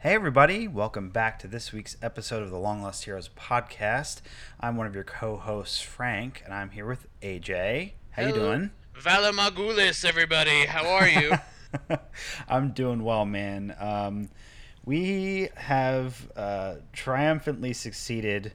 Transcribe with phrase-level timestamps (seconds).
[0.00, 0.68] Hey, everybody.
[0.68, 4.20] Welcome back to this week's episode of the Long Lost Heroes podcast.
[4.60, 7.94] I'm one of your co hosts, Frank, and I'm here with AJ.
[8.12, 8.70] How you doing?
[8.96, 10.66] Valar Morghulis, everybody.
[10.66, 11.32] How are you?
[12.48, 13.74] I'm doing well, man.
[13.80, 14.28] Um,
[14.84, 18.52] we have uh, triumphantly succeeded,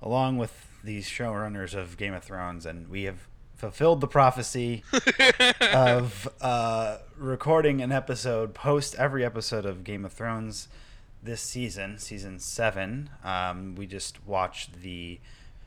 [0.00, 3.26] along with these showrunners of Game of Thrones, and we have
[3.58, 4.84] fulfilled the prophecy
[5.72, 10.68] of uh, recording an episode post every episode of Game of Thrones
[11.22, 13.10] this season, season seven.
[13.24, 15.18] Um, we just watched the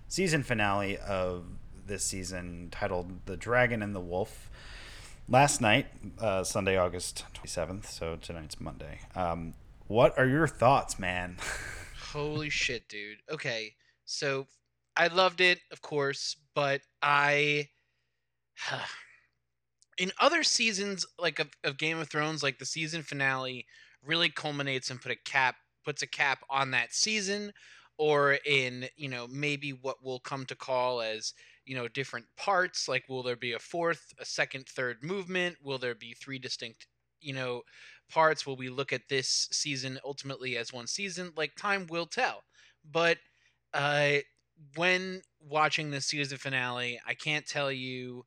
[0.07, 1.43] season finale of
[1.85, 4.49] this season titled The Dragon and the Wolf
[5.27, 5.87] last night,
[6.17, 7.85] uh, Sunday, August 27th.
[7.87, 8.99] So tonight's Monday.
[9.15, 9.53] Um,
[9.87, 11.35] what are your thoughts, man?
[12.13, 13.17] Holy shit, dude.
[13.29, 13.73] Okay,
[14.05, 14.47] so
[14.95, 17.67] I loved it, of course, but I.
[19.97, 23.65] In other seasons, like of, of Game of Thrones, like the season finale
[24.03, 27.51] really culminates and put a cap puts a cap on that season,
[27.97, 31.33] or in you know maybe what we'll come to call as
[31.65, 32.87] you know different parts.
[32.87, 35.57] Like, will there be a fourth, a second, third movement?
[35.61, 36.87] Will there be three distinct
[37.19, 37.63] you know
[38.09, 38.45] parts?
[38.45, 41.33] Will we look at this season ultimately as one season?
[41.35, 42.43] Like, time will tell.
[42.89, 43.17] But
[43.73, 44.17] uh,
[44.75, 48.25] when watching the season finale, I can't tell you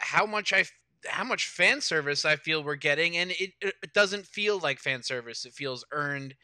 [0.00, 0.64] how much I
[1.06, 5.02] how much fan service I feel we're getting, and it, it doesn't feel like fan
[5.02, 5.44] service.
[5.44, 6.34] It feels earned,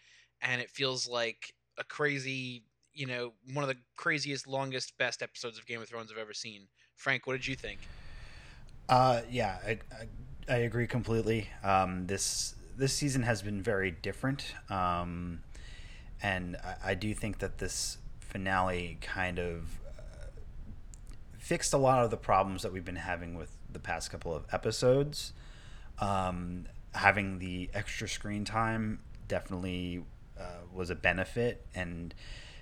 [0.41, 5.59] and it feels like a crazy, you know, one of the craziest, longest, best episodes
[5.59, 6.69] of Game of Thrones I've ever seen.
[6.97, 7.81] Frank, what did you think?
[8.89, 11.49] Uh, yeah, I, I, I agree completely.
[11.63, 15.41] Um, this this season has been very different, um,
[16.23, 19.81] and I, I do think that this finale kind of
[21.47, 24.45] fixed a lot of the problems that we've been having with the past couple of
[24.53, 25.33] episodes.
[26.01, 30.03] Um, having the extra screen time definitely
[30.37, 32.13] uh, was a benefit, and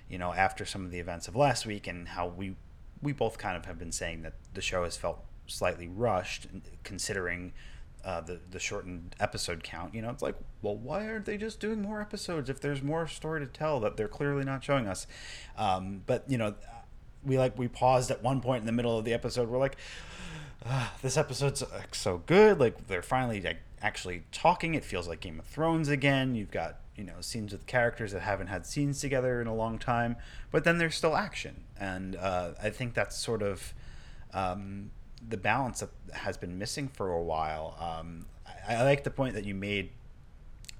[0.07, 2.55] you know, after some of the events of last week and how we
[3.01, 6.45] we both kind of have been saying that the show has felt slightly rushed,
[6.83, 7.53] considering
[8.03, 9.95] uh, the the shortened episode count.
[9.95, 13.07] You know, it's like, well, why aren't they just doing more episodes if there's more
[13.07, 15.07] story to tell that they're clearly not showing us?
[15.57, 16.53] Um, but you know,
[17.25, 19.49] we like we paused at one point in the middle of the episode.
[19.49, 19.77] We're like,
[20.65, 22.59] ah, this episode's like, so good.
[22.59, 24.75] Like they're finally like actually talking.
[24.75, 26.35] It feels like Game of Thrones again.
[26.35, 29.79] You've got you know scenes with characters that haven't had scenes together in a long
[29.79, 30.15] time,
[30.51, 33.73] but then there's still action, and uh, I think that's sort of.
[34.33, 34.91] Um,
[35.27, 37.75] the balance that has been missing for a while.
[37.79, 38.25] Um,
[38.67, 39.89] I, I, like the point that you made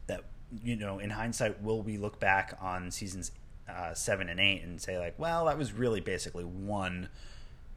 [0.08, 0.24] that
[0.64, 3.32] you know in hindsight, will we look back on seasons
[3.70, 7.10] uh, seven and eight and say like, well, that was really basically one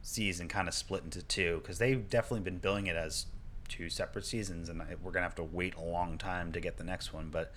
[0.01, 3.25] season, kind of split into two because they've definitely been billing it as
[3.67, 6.83] two separate seasons, and we're gonna have to wait a long time to get the
[6.83, 7.29] next one.
[7.29, 7.53] But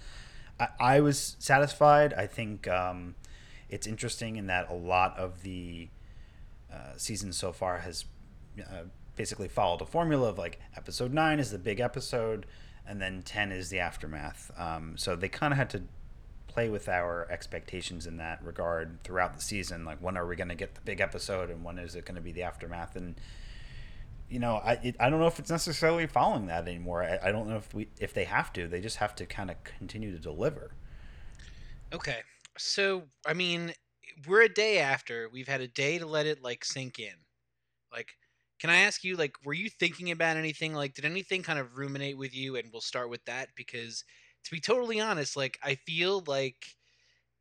[0.60, 2.12] I, I was satisfied.
[2.14, 3.14] I think um,
[3.68, 5.88] it's interesting in that a lot of the
[6.72, 8.04] uh, season so far has
[8.60, 8.84] uh,
[9.16, 12.46] basically followed a formula of like episode nine is the big episode,
[12.86, 14.50] and then ten is the aftermath.
[14.56, 15.82] Um, so they kind of had to
[16.52, 19.84] play with our expectations in that regard throughout the season.
[19.84, 22.16] Like when are we going to get the big episode, and when is it going
[22.16, 22.96] to be the aftermath?
[22.96, 23.14] And
[24.28, 27.02] you know, I it, I don't know if it's necessarily following that anymore.
[27.02, 28.68] I, I don't know if we if they have to.
[28.68, 30.72] They just have to kind of continue to deliver.
[31.92, 32.20] Okay,
[32.58, 33.72] so I mean,
[34.26, 35.28] we're a day after.
[35.32, 37.14] We've had a day to let it like sink in.
[37.92, 38.08] Like
[38.62, 40.72] can I ask you, like, were you thinking about anything?
[40.72, 42.54] Like, did anything kind of ruminate with you?
[42.54, 44.04] And we'll start with that because,
[44.44, 46.66] to be totally honest, like, I feel like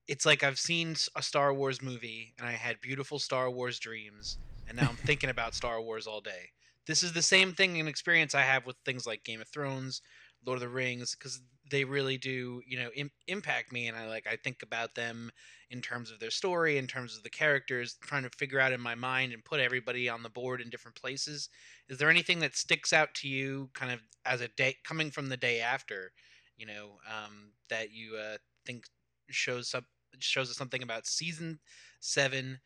[0.08, 4.38] it's like I've seen a Star Wars movie and I had beautiful Star Wars dreams,
[4.68, 6.50] and now I'm thinking about Star Wars all day.
[6.88, 10.02] This is the same thing and experience I have with things like Game of Thrones,
[10.46, 11.40] Lord of the Rings, because
[11.70, 15.32] they really do, you know, Im- impact me, and I like I think about them
[15.70, 18.82] in terms of their story, in terms of the characters, trying to figure out in
[18.82, 21.48] my mind and put everybody on the board in different places.
[21.88, 25.30] Is there anything that sticks out to you, kind of as a day coming from
[25.30, 26.12] the day after,
[26.62, 28.86] you know, um, that you uh, think
[29.30, 29.86] shows up
[30.20, 31.60] shows us something about season
[32.00, 32.60] seven,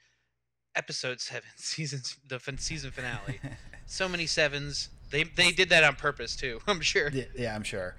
[0.76, 3.40] episode seven, seasons the fin- season finale.
[3.86, 4.90] so many sevens.
[5.12, 6.60] They they did that on purpose too.
[6.68, 7.10] I'm sure.
[7.12, 7.96] Yeah, yeah I'm sure.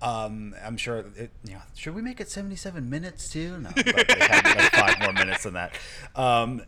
[0.00, 0.98] Um, I'm sure.
[1.16, 3.58] It, you know, should we make it 77 minutes too?
[3.58, 5.76] No, but they had like five more minutes than that.
[6.14, 6.62] Um,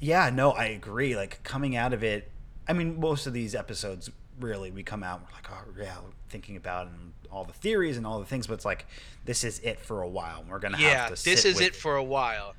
[0.00, 1.16] yeah, no, I agree.
[1.16, 2.30] Like coming out of it,
[2.68, 5.96] I mean, most of these episodes really we come out and we're like, oh yeah,
[6.28, 8.86] thinking about and all the theories and all the things, but it's like
[9.24, 10.44] this is it for a while.
[10.48, 11.24] We're gonna yeah, have to.
[11.24, 12.54] this is with, it for a while.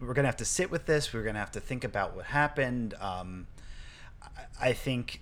[0.00, 1.12] We're gonna have to sit with this.
[1.12, 2.94] We're gonna have to think about what happened.
[3.00, 3.46] Um,
[4.22, 5.20] I, I think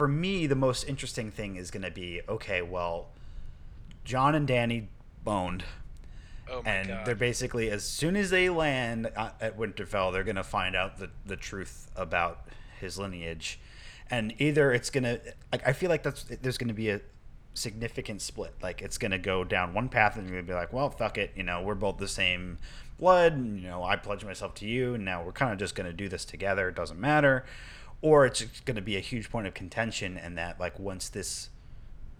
[0.00, 3.08] for me, the most interesting thing is going to be okay, well,
[4.02, 4.86] Jon and Dany
[5.24, 5.62] boned.
[6.50, 7.04] Oh and god.
[7.04, 11.10] they're basically as soon as they land at at Winterfell, they're gonna find out the
[11.26, 12.48] the truth about
[12.80, 13.60] his lineage,
[14.10, 15.18] and either it's gonna
[15.52, 17.00] like I feel like that's there's gonna be a
[17.54, 18.54] significant split.
[18.62, 21.32] Like it's gonna go down one path, and you're gonna be like, well, fuck it,
[21.36, 22.58] you know, we're both the same
[22.98, 23.32] blood.
[23.32, 25.92] And, you know, I pledge myself to you, and now we're kind of just gonna
[25.92, 26.68] do this together.
[26.68, 27.44] It doesn't matter,
[28.02, 31.50] or it's gonna be a huge point of contention, and that like once this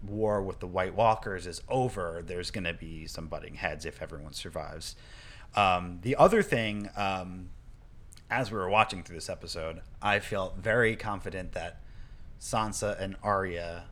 [0.03, 4.01] war with the White Walkers is over, there's going to be some butting heads if
[4.01, 4.95] everyone survives.
[5.55, 7.49] Um, the other thing, um,
[8.31, 11.81] as we were watching through this episode, I felt very confident that
[12.39, 13.83] Sansa and Arya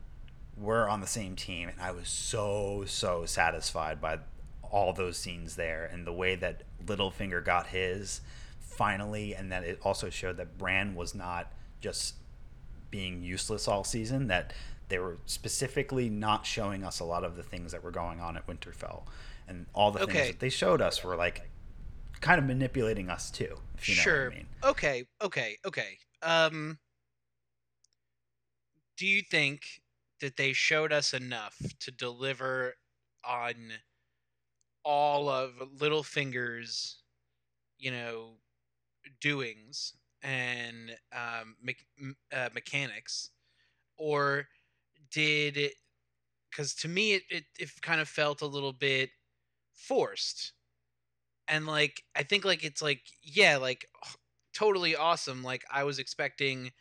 [0.58, 4.20] were on the same team, and I was so so satisfied by
[4.64, 8.22] all those scenes there and the way that Littlefinger got his
[8.60, 11.52] finally, and that it also showed that Bran was not
[11.82, 12.16] just
[12.92, 14.28] being useless all season.
[14.28, 14.54] That
[14.88, 18.38] they were specifically not showing us a lot of the things that were going on
[18.38, 19.04] at Winterfell,
[19.48, 20.14] and all the Okay.
[20.14, 21.49] things that they showed us were like
[22.22, 23.58] kind of manipulating us too.
[23.78, 24.26] If you know sure.
[24.26, 24.48] what I mean.
[24.64, 25.98] Okay, okay, okay.
[26.22, 26.80] Um
[28.98, 29.82] do you think
[30.20, 32.76] that they showed us enough to deliver
[33.24, 33.72] on
[34.84, 37.02] all of Littlefinger's,
[37.78, 38.32] you know,
[39.22, 41.76] doings and um, me-
[42.34, 43.30] uh, mechanics,
[43.98, 44.48] or
[45.12, 45.74] did it?
[46.50, 49.12] Because to me, it, it it kind of felt a little bit
[49.74, 50.54] forced,
[51.50, 53.86] and like I think like it's like yeah, like
[54.54, 55.44] totally awesome.
[55.44, 56.72] Like I was expecting,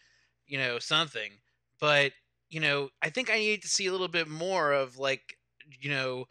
[0.47, 1.33] you know, something,
[1.81, 2.13] but
[2.51, 5.37] you know, I think I need to see a little bit more of like,
[5.81, 6.27] you know,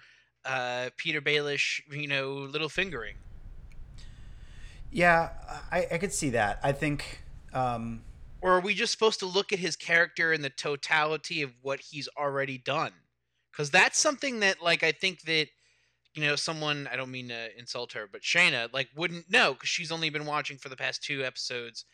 [0.45, 3.15] uh, Petyr Baelish, you know, little fingering.
[4.91, 5.29] Yeah,
[5.71, 6.59] I, I could see that.
[6.63, 7.21] I think.
[7.53, 8.03] Um,
[8.41, 11.79] Or are we just supposed to look at his character and the totality of what
[11.79, 12.93] he's already done?
[13.51, 15.47] Because that's something that, like, I think that,
[16.17, 19.69] you know, someone, I don't mean to insult her, but Shayna, like, wouldn't know because
[19.69, 21.85] she's only been watching for the past two episodes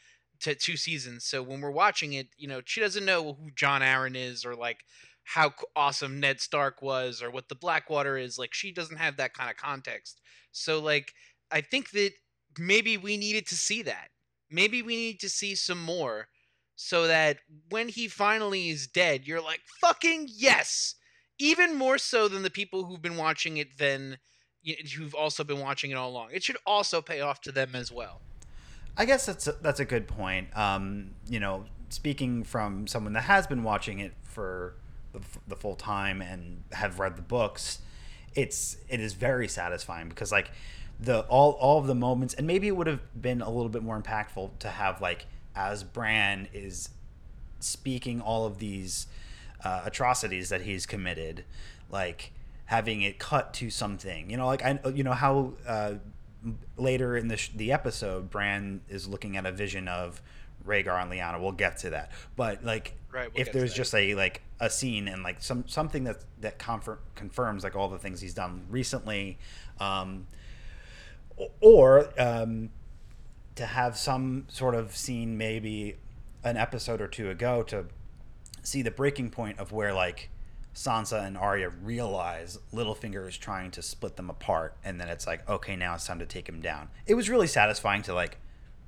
[0.42, 1.26] to two seasons.
[1.26, 4.56] So when we're watching it, you know, she doesn't know who Jon Arryn is or,
[4.56, 4.80] like,
[5.26, 8.38] how awesome Ned Stark was or what the Blackwater is.
[8.38, 10.22] Like, she doesn't have that kind of context.
[10.52, 11.14] So, like,
[11.52, 12.12] I think that
[12.58, 14.10] maybe we needed to see that.
[14.50, 16.28] Maybe we need to see some more
[16.76, 17.38] so that
[17.70, 20.96] when he finally is dead, you're like, fucking yes!
[21.40, 24.18] Even more so than the people who've been watching it than
[24.96, 26.30] who've also been watching it all along.
[26.32, 28.22] It should also pay off to them as well.
[28.96, 30.56] I guess that's a, that's a good point.
[30.58, 34.76] Um, you know, speaking from someone that has been watching it for
[35.12, 37.80] the, the full time and have read the books,
[38.36, 40.52] it's it is very satisfying because like
[41.00, 43.84] the all all of the moments and maybe it would have been a little bit
[43.84, 45.26] more impactful to have like
[45.56, 46.90] as Bran is
[47.60, 49.08] speaking all of these
[49.64, 51.46] uh, atrocities that he's committed,
[51.90, 52.32] like
[52.66, 54.30] having it cut to something.
[54.30, 55.96] You know, like I you know how uh,
[56.78, 60.22] later in the sh- the episode, Bran is looking at a vision of
[60.66, 61.40] Rhaegar and Lyanna.
[61.42, 65.08] We'll get to that, but like Right, we'll if there's just a like a scene
[65.08, 69.38] and like some something that that confirm, confirms like all the things he's done recently,
[69.80, 70.26] um,
[71.62, 72.70] or um,
[73.56, 75.98] to have some sort of scene maybe
[76.44, 77.86] an episode or two ago to
[78.64, 80.30] see the breaking point of where like
[80.74, 85.48] Sansa and Arya realize Littlefinger is trying to split them apart and then it's like
[85.48, 86.90] okay now it's time to take him down.
[87.06, 88.38] It was really satisfying to like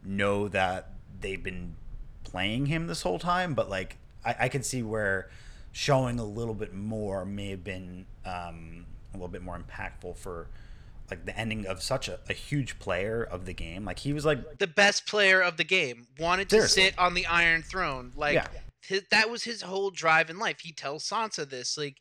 [0.04, 1.76] know that they've been
[2.24, 5.30] playing him this whole time but like I, I could see where
[5.72, 10.48] showing a little bit more may have been um, a little bit more impactful for
[11.12, 14.26] like the ending of such a, a huge player of the game like he was
[14.26, 16.84] like The best player of the game wanted to Seriously.
[16.86, 18.12] sit on the Iron Throne.
[18.16, 18.48] Like Yeah.
[18.90, 20.60] Hi- that was his whole drive in life.
[20.62, 21.78] He tells Sansa this.
[21.78, 21.98] Like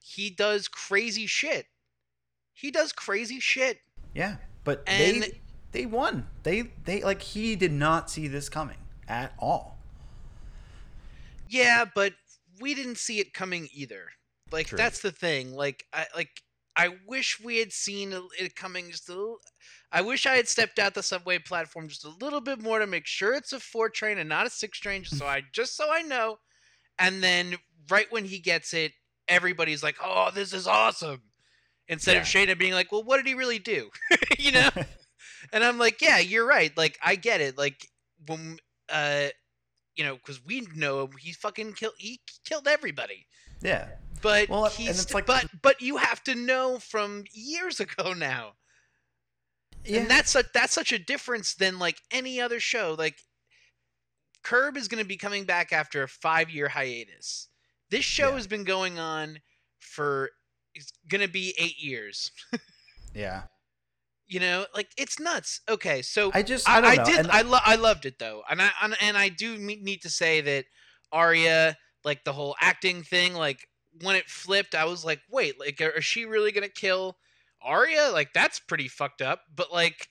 [0.00, 1.66] he does crazy shit.
[2.52, 3.78] He does crazy shit.
[4.14, 5.40] Yeah, but And- they
[5.72, 6.26] they won.
[6.42, 9.78] They they like he did not see this coming at all.
[11.48, 12.14] Yeah, but
[12.60, 14.10] we didn't see it coming either.
[14.50, 14.76] Like True.
[14.78, 15.54] that's the thing.
[15.54, 16.42] Like I like
[16.78, 19.40] I wish we had seen it coming just a little.
[19.90, 22.86] I wish I had stepped out the subway platform just a little bit more to
[22.86, 25.76] make sure it's a four train and not a six train, just so I just
[25.76, 26.38] so I know.
[26.98, 27.56] And then
[27.90, 28.92] right when he gets it,
[29.26, 31.22] everybody's like, "Oh, this is awesome!"
[31.88, 33.90] Instead of Shayna being like, "Well, what did he really do?"
[34.38, 34.70] you know.
[35.52, 36.76] And I'm like, yeah, you're right.
[36.76, 37.56] Like, I get it.
[37.56, 37.86] Like,
[38.26, 38.58] when,
[38.88, 39.28] uh,
[39.96, 43.26] you know, because we know he fucking killed, he killed everybody.
[43.62, 43.88] yeah,
[44.22, 48.52] But Well, and he's, like- but, but you have to know from years ago now.
[49.84, 50.00] yeah.
[50.00, 52.94] And that's such, that's such a difference than like any other show.
[52.98, 53.16] Like,
[54.44, 57.48] Curb is going to be coming back after a five year hiatus.
[57.90, 58.34] This show Yeah.
[58.36, 59.40] has been going on
[59.78, 60.30] for
[60.74, 62.30] it's gonna be eight years.
[63.14, 63.42] yeah.
[64.26, 65.60] You know, like it's nuts.
[65.68, 68.60] Okay, so I just I, I, I did I lo- I loved it though, and
[68.62, 68.70] I
[69.00, 70.66] and I do need to say that
[71.10, 73.66] Arya, like the whole acting thing, like
[74.02, 77.16] when it flipped, I was like, wait, like is she really gonna kill
[77.62, 78.10] Arya?
[78.12, 79.40] Like that's pretty fucked up.
[79.54, 80.08] But like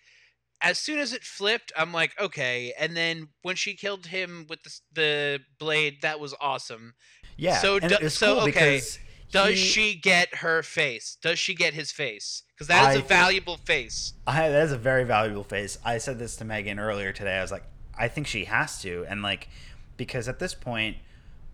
[0.62, 2.74] as soon as it flipped, I'm like, okay.
[2.80, 6.96] And then when she killed him with the, the blade, that was awesome.
[7.38, 7.60] Yeah.
[7.60, 8.82] So do, so cool okay.
[9.30, 9.56] Does he...
[9.56, 11.18] she get her face?
[11.22, 12.44] Does she get his face?
[12.54, 14.14] Because that is I, a valuable face.
[14.26, 15.78] I, that is a very valuable face.
[15.86, 17.38] I said this to Megan earlier today.
[17.38, 17.66] I was like,
[17.98, 19.50] I think she has to, and like,
[19.98, 20.98] because at this point,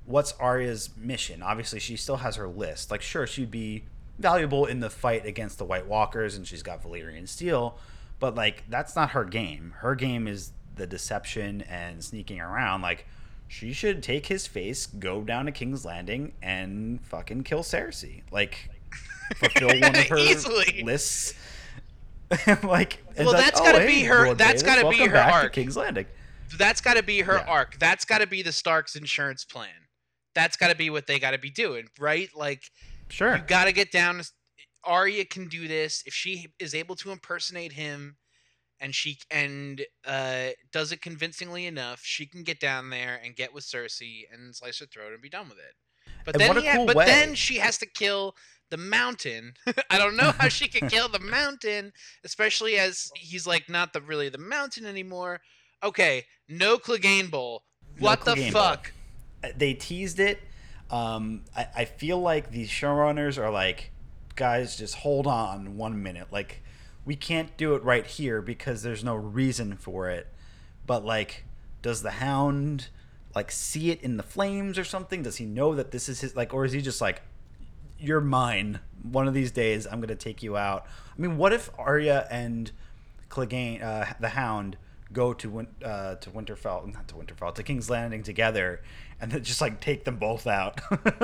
[0.05, 1.41] what's Arya's mission?
[1.41, 2.91] Obviously, she still has her list.
[2.91, 3.85] Like, sure, she'd be
[4.19, 7.77] valuable in the fight against the White Walkers, and she's got Valyrian steel,
[8.19, 9.73] but like, that's not her game.
[9.79, 12.81] Her game is the deception and sneaking around.
[12.81, 13.07] Like,
[13.47, 18.23] she should take his face, go down to King's Landing, and fucking kill Cersei.
[18.31, 18.69] Like,
[19.35, 20.17] fulfill one of her
[20.83, 21.33] lists.
[22.63, 24.25] like, well, that's like, oh, be hey, her.
[24.25, 25.53] Lord that's got to be her arc.
[25.53, 26.07] King's Landing.
[26.57, 27.45] That's got to be her yeah.
[27.47, 27.77] arc.
[27.79, 29.69] That's got to be the Stark's insurance plan.
[30.35, 32.29] That's got to be what they got to be doing, right?
[32.35, 32.63] Like,
[33.09, 34.21] sure, you got to get down.
[34.83, 38.17] Arya can do this if she is able to impersonate him
[38.83, 43.53] and she and uh, does it convincingly enough, she can get down there and get
[43.53, 45.73] with Cersei and slice her throat and be done with it.
[46.25, 47.05] But and then, cool but way.
[47.05, 48.35] then she has to kill
[48.69, 49.53] the mountain.
[49.89, 51.93] I don't know how she can kill the mountain,
[52.25, 55.39] especially as he's like not the really the mountain anymore.
[55.81, 57.63] Okay, no Clegane Bowl.
[57.99, 58.83] What no the fuck?
[58.83, 59.02] Bowl.
[59.55, 60.39] They teased it.
[60.89, 63.91] Um, I, I feel like these showrunners are like,
[64.35, 66.27] guys, just hold on one minute.
[66.31, 66.61] Like
[67.05, 70.27] we can't do it right here because there's no reason for it.
[70.85, 71.45] But like,
[71.81, 72.89] does the hound
[73.35, 75.23] like see it in the flames or something?
[75.23, 77.21] Does he know that this is his like, or is he just like,
[77.97, 78.79] you're mine?
[79.01, 80.85] One of these days, I'm gonna take you out.
[81.17, 82.71] I mean, what if Arya and
[83.29, 84.77] Clegane, uh, the Hound,
[85.11, 88.81] go to uh, to Winterfell, not to Winterfell, to King's Landing together,
[89.23, 90.81] and then just like take them both out?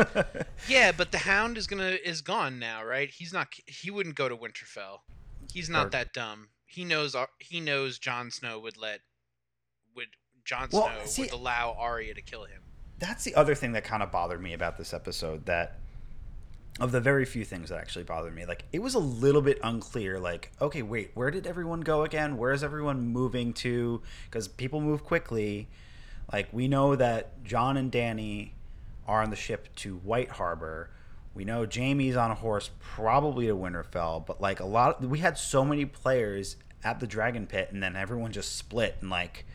[0.69, 3.09] yeah, but the Hound is gonna is gone now, right?
[3.09, 3.49] He's not.
[3.67, 4.99] He wouldn't go to Winterfell.
[5.53, 6.47] He's not or, that dumb.
[6.65, 7.13] He knows.
[7.13, 9.01] Uh, he knows Jon Snow would let
[9.97, 10.07] would
[10.45, 12.61] Jon Snow well, see, would allow Arya to kill him.
[12.99, 15.45] That's the other thing that kind of bothered me about this episode.
[15.47, 15.77] That
[16.79, 19.59] of the very few things that actually bothered me, like it was a little bit
[19.61, 20.21] unclear.
[20.21, 22.37] Like, okay, wait, where did everyone go again?
[22.37, 24.01] Where is everyone moving to?
[24.23, 25.67] Because people move quickly.
[26.31, 28.51] Like we know that Jon and Dany
[29.07, 30.89] are on the ship to White Harbor
[31.33, 35.19] we know Jaime's on a horse, probably to Winterfell, but like a lot, of, we
[35.19, 39.45] had so many players at the Dragon Pit, and then everyone just split, and like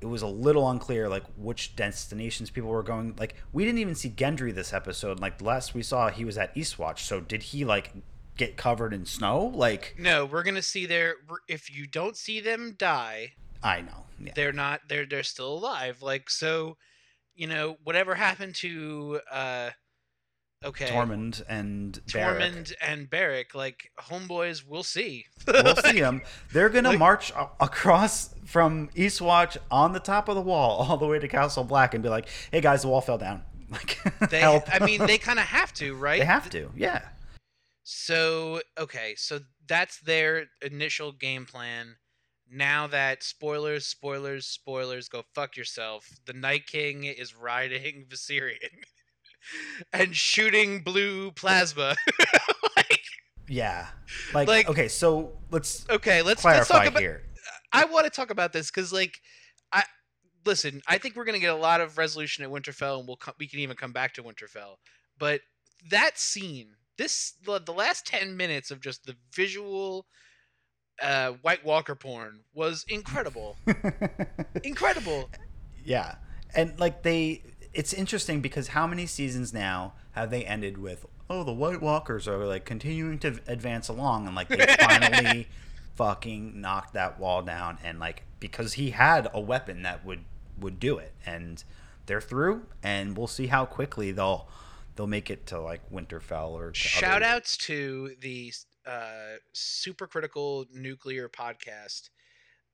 [0.00, 3.16] it was a little unclear like which destinations people were going.
[3.18, 5.18] Like we didn't even see Gendry this episode.
[5.18, 7.00] Like last we saw, he was at Eastwatch.
[7.00, 7.90] So did he like
[8.36, 9.46] get covered in snow?
[9.46, 11.16] Like no, we're gonna see their.
[11.48, 14.32] If you don't see them die, I know yeah.
[14.34, 14.80] they're not.
[14.88, 16.02] They're they're still alive.
[16.02, 16.76] Like so,
[17.34, 19.20] you know, whatever happened to.
[19.30, 19.70] uh
[20.64, 20.86] Okay.
[20.86, 25.26] Tormund and Tormund and Beric, like homeboys, we'll see.
[25.46, 26.20] we'll see them.
[26.52, 30.96] They're gonna like, march a- across from Eastwatch on the top of the wall all
[30.96, 33.98] the way to Castle Black and be like, "Hey guys, the wall fell down." Like,
[34.30, 34.64] they, help.
[34.68, 36.18] I mean, they kind of have to, right?
[36.18, 37.02] They have to, yeah.
[37.84, 41.97] So okay, so that's their initial game plan.
[42.50, 46.08] Now that spoilers, spoilers, spoilers, go fuck yourself.
[46.26, 48.84] The Night King is riding Viserion.
[49.92, 51.94] and shooting blue plasma.
[52.76, 53.00] like,
[53.48, 53.86] yeah,
[54.34, 57.22] like, like, okay, so let's okay, let's clarify let's talk about, here.
[57.72, 59.20] I want to talk about this because, like,
[59.72, 59.84] I
[60.44, 60.82] listen.
[60.86, 63.48] I think we're gonna get a lot of resolution at Winterfell, and we'll come, we
[63.48, 64.76] can even come back to Winterfell.
[65.18, 65.40] But
[65.90, 70.06] that scene, this the, the last ten minutes of just the visual
[71.02, 73.56] uh, White Walker porn was incredible.
[74.64, 75.30] incredible.
[75.84, 76.16] Yeah.
[76.54, 81.44] And like they it's interesting because how many seasons now have they ended with oh
[81.44, 85.48] the White Walkers are like continuing to advance along and like they finally
[85.94, 90.24] fucking knocked that wall down and like because he had a weapon that would
[90.58, 91.64] would do it and
[92.06, 94.48] they're through and we'll see how quickly they'll
[94.96, 97.36] they'll make it to like Winterfell or shout other...
[97.36, 98.52] outs to the
[98.88, 102.08] uh, super critical nuclear podcast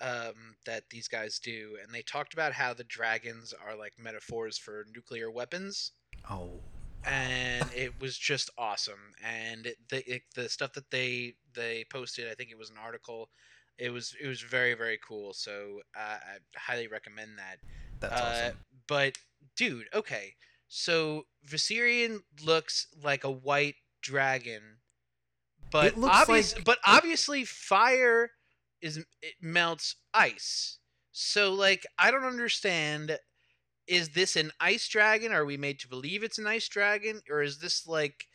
[0.00, 4.56] um, that these guys do, and they talked about how the dragons are like metaphors
[4.56, 5.92] for nuclear weapons.
[6.30, 6.50] Oh.
[7.04, 12.30] And it was just awesome, and it, the it, the stuff that they they posted,
[12.30, 13.28] I think it was an article.
[13.76, 15.34] It was it was very very cool.
[15.34, 17.58] So uh, I highly recommend that.
[18.00, 18.58] That's uh, awesome.
[18.86, 19.18] But
[19.54, 20.32] dude, okay,
[20.68, 24.78] so Viserion looks like a white dragon
[25.74, 28.30] but It looks obvious, like- but obviously fire
[28.80, 30.78] is it melts ice.
[31.10, 33.18] So like I don't understand.
[33.88, 35.32] Is this an ice dragon?
[35.32, 38.26] Are we made to believe it's an ice dragon, or is this like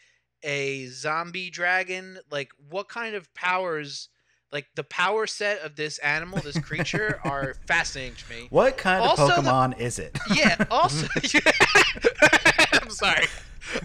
[0.44, 2.20] a zombie dragon?
[2.30, 4.10] Like what kind of powers?
[4.52, 8.48] Like the power set of this animal, this creature, are fascinating to me.
[8.50, 10.18] What kind of Also the- Pokemon is it?
[10.36, 10.58] Yeah.
[10.72, 11.08] Also,
[12.74, 13.26] I'm sorry.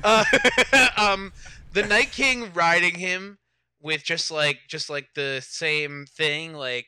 [0.03, 0.25] Uh,
[0.97, 1.33] um,
[1.73, 3.39] the Night King riding him
[3.85, 6.55] with just like just like the same thing.
[6.55, 6.87] Like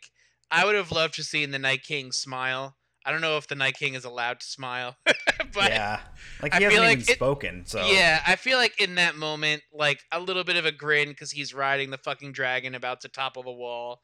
[0.51, 2.75] I would have loved to see the Night King smile.
[3.05, 6.01] I don't know if the Night King is allowed to smile, but yeah,
[6.43, 7.63] like he feel hasn't like even it- spoken.
[7.67, 11.11] So yeah, I feel like in that moment, like a little bit of a grin
[11.11, 14.01] because he's riding the fucking dragon about to topple the wall.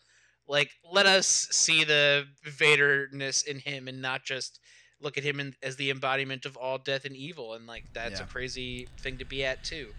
[0.48, 4.60] Like, let us see the Vaderness in him and not just
[5.00, 7.54] look at him in, as the embodiment of all death and evil.
[7.54, 8.26] And like, that's Yeah.
[8.26, 9.92] a crazy thing to be at too.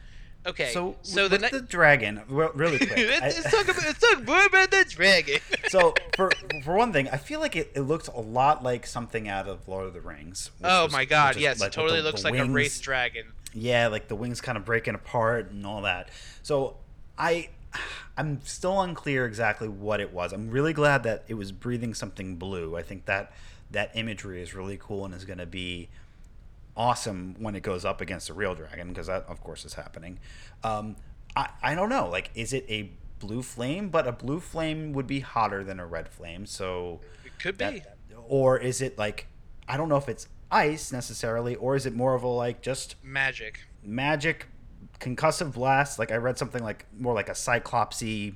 [0.45, 2.97] Okay, So, so the, the, the dragon, re- really quick.
[2.97, 5.39] Let's, let's talk about let's talk more about the dragon.
[5.69, 6.29] so for
[6.63, 9.67] for one thing, I feel like it, it looks a lot like something out of
[9.67, 10.51] Lord of the Rings.
[10.63, 12.81] oh was- my god, yes, like, it totally the- looks the like a wings- wraith
[12.81, 13.25] dragon.
[13.53, 16.09] Yeah, like the wings kind of breaking apart and all that.
[16.41, 16.77] So
[17.17, 17.50] I
[18.17, 20.33] I'm still unclear exactly what it was.
[20.33, 22.75] I'm really glad that it was breathing something blue.
[22.75, 23.31] I think that
[23.71, 25.89] that imagery is really cool and is going to be
[26.75, 30.20] awesome when it goes up against a real dragon because that of course is happening.
[30.63, 30.96] Um,
[31.36, 32.08] I I don't know.
[32.10, 33.89] Like, is it a blue flame?
[33.89, 36.46] But a blue flame would be hotter than a red flame.
[36.46, 37.65] So It could be.
[37.65, 39.27] that, or is it like
[39.68, 42.96] I don't know if it's ice necessarily, or is it more of a like just
[43.03, 43.60] Magic.
[43.84, 44.48] magic
[45.00, 48.36] concussive blast like i read something like more like a cyclopsy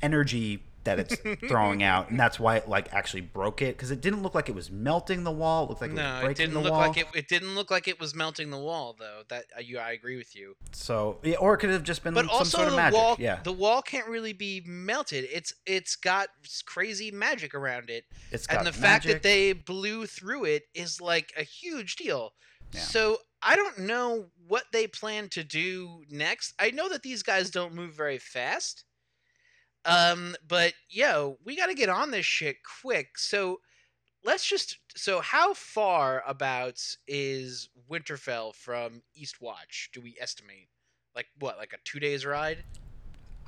[0.00, 1.16] energy that it's
[1.48, 4.48] throwing out and that's why it like actually broke it because it didn't look like
[4.48, 6.72] it was melting the wall it looked like it no, was it didn't the look
[6.72, 7.06] wall like it.
[7.14, 9.22] It didn't look like it was melting the wall, though.
[9.28, 10.56] That uh, you, I agree with you.
[10.72, 12.98] so yeah, or it could have just been But some also sort of the magic
[12.98, 15.26] wall, yeah the wall can't really be melted.
[15.32, 16.28] It's it's got
[16.66, 21.00] crazy magic around it, it's got and the fact that they blew through it is
[21.00, 22.32] like a huge deal.
[22.72, 22.80] Yeah.
[22.80, 26.54] So I don't know what they plan to do next.
[26.58, 28.84] I know that these guys don't move very fast.
[29.84, 33.18] Um, but yo, we got to get on this shit quick.
[33.18, 33.60] So
[34.24, 39.90] let's just so how far about is Winterfell from Eastwatch?
[39.92, 40.68] Do we estimate?
[41.14, 41.58] Like what?
[41.58, 42.64] Like a two days ride?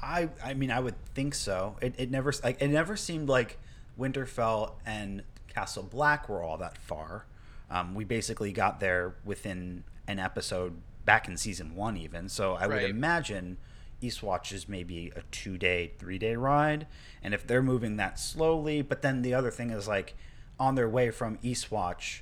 [0.03, 1.77] I I mean I would think so.
[1.81, 3.59] It, it never like it never seemed like
[3.99, 7.27] Winterfell and Castle Black were all that far.
[7.71, 12.29] Um, we basically got there within an episode back in season one, even.
[12.29, 13.57] So I would imagine
[14.05, 16.87] Eastwatch is maybe a two day, three day ride.
[17.23, 20.15] And if they're moving that slowly, but then the other thing is like
[20.59, 22.21] on their way from Eastwatch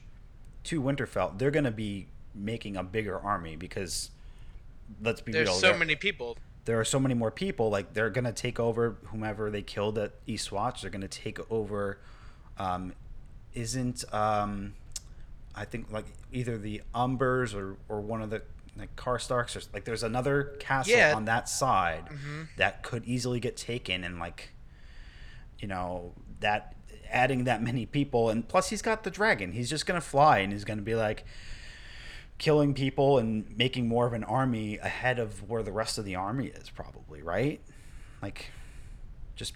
[0.64, 4.10] to Winterfell, they're going to be making a bigger army because
[5.02, 5.58] let's be There's real.
[5.60, 6.36] There's so many people.
[6.64, 7.70] there are so many more people.
[7.70, 10.82] Like they're gonna take over whomever they killed at Eastwatch.
[10.82, 11.98] They're gonna take over.
[12.58, 12.92] Um,
[13.54, 14.74] isn't um,
[15.54, 18.42] I think like either the Umbers or or one of the
[18.76, 21.14] like Karstarks or like there's another castle Yeah.
[21.14, 22.48] on that side Mhm.
[22.56, 24.50] that could easily get taken and like
[25.58, 26.74] you know that
[27.10, 30.52] adding that many people and plus he's got the dragon he's just gonna fly and
[30.52, 31.24] he's gonna be like
[32.38, 36.14] killing people and making more of an army ahead of where the rest of the
[36.16, 37.60] army is probably right
[38.22, 38.50] like
[39.36, 39.52] just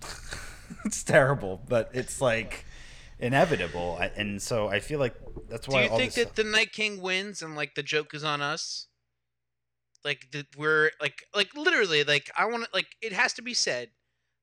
[0.84, 2.64] it's terrible but it's like
[3.20, 5.14] inevitable and so i feel like
[5.48, 5.86] that's why.
[5.86, 8.86] Do you think that the Night King wins and like the joke is on us?
[10.04, 13.54] Like that we're like like literally like I want to like it has to be
[13.54, 13.90] said.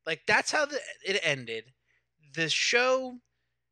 [0.05, 1.73] Like that's how the it ended.
[2.35, 3.19] The show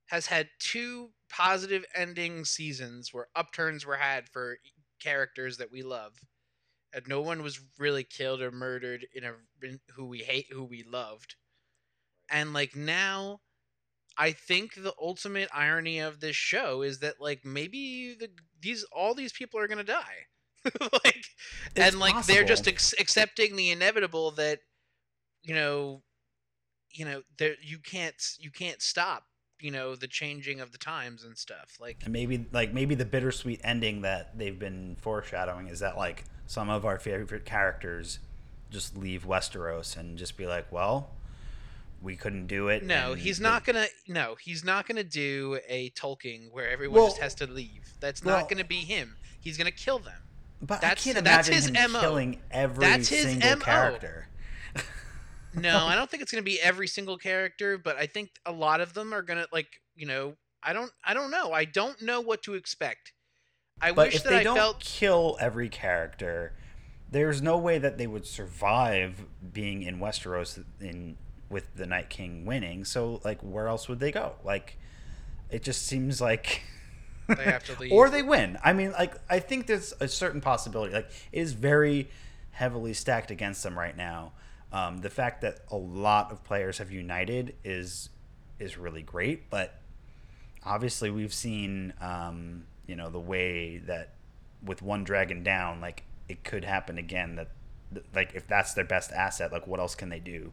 [0.08, 4.58] has had two positive ending seasons where upturns were had for
[5.02, 6.14] characters that we love.
[6.94, 10.64] And no one was really killed or murdered in a in who we hate who
[10.64, 11.36] we loved.
[12.30, 13.42] And like now
[14.18, 18.30] I think the ultimate irony of this show is that like maybe the
[18.62, 20.28] these all these people are gonna die,
[20.82, 21.26] like,
[21.76, 24.60] It's and like they're just ex- accepting the inevitable that
[25.42, 26.04] you know,
[26.92, 29.24] you know, there you can't you can't stop
[29.60, 31.78] you know the changing of the times and stuff.
[31.80, 36.26] Like and maybe like maybe the bittersweet ending that they've been foreshadowing is that like
[36.46, 38.20] some of our favorite characters
[38.70, 41.12] just leave Westeros and just be like, well,
[42.04, 42.84] we couldn't do it.
[42.84, 47.20] no, he's the- not gonna no he's not gonna do a Tolkien where everyone just
[47.22, 47.94] has to leave.
[48.00, 49.16] That's well- not gonna be him.
[49.40, 50.22] He's gonna kill them.
[50.62, 52.00] But that's- I can't that's imagine his him MO.
[52.02, 53.64] killing every That's his single MO.
[53.66, 54.28] character.
[55.56, 58.82] No, I don't think it's gonna be every single character, but I think a lot
[58.82, 60.36] of them are gonna like you know.
[60.66, 60.92] I don't.
[61.04, 61.52] I don't know.
[61.52, 63.12] I don't know what to expect.
[63.82, 64.80] I But wish if that they I don't felt.
[64.80, 66.54] kill every character,
[67.12, 71.18] there's no way that they would survive being in Westeros in
[71.54, 72.84] with the Night King winning.
[72.84, 74.34] So like, where else would they go?
[74.44, 74.78] Like,
[75.50, 76.64] it just seems like
[77.28, 78.58] they have to leave, or they win.
[78.64, 80.94] I mean, like, I think there's a certain possibility.
[80.94, 82.10] Like, it is very
[82.52, 84.34] heavily stacked against them right now.
[84.72, 88.10] Um, the fact that a lot of players have united is
[88.60, 89.80] is really great, but
[90.66, 94.16] obviously we've seen um, you know the way that
[94.64, 97.36] with one dragon down, like it could happen again.
[97.36, 97.50] That
[98.16, 100.52] like if that's their best asset, like what else can they do?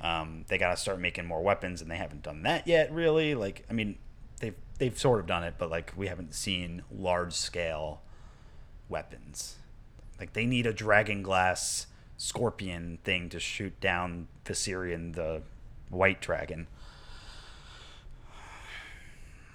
[0.00, 2.92] Um, they got to start making more weapons, and they haven't done that yet.
[2.92, 3.98] Really, like I mean,
[4.40, 8.02] they've they've sort of done it, but like we haven't seen large scale
[8.88, 9.56] weapons.
[10.18, 15.42] Like they need a dragon glass scorpion thing to shoot down Viserion the
[15.90, 16.66] white dragon.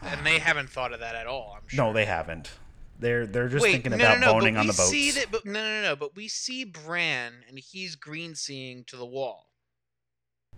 [0.01, 1.55] And they haven't thought of that at all.
[1.57, 1.85] I'm sure.
[1.85, 2.51] No, they haven't.
[2.99, 4.89] They're they're just Wait, thinking no, about no, no, boning but on we the boats.
[4.89, 5.95] See that, but no, no, no.
[5.95, 9.48] But we see Bran, and he's green seeing to the wall,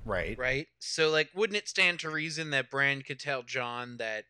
[0.05, 0.37] right.
[0.37, 0.67] right?
[0.79, 4.25] So, like, wouldn't it stand to reason that Bran could tell Jon that,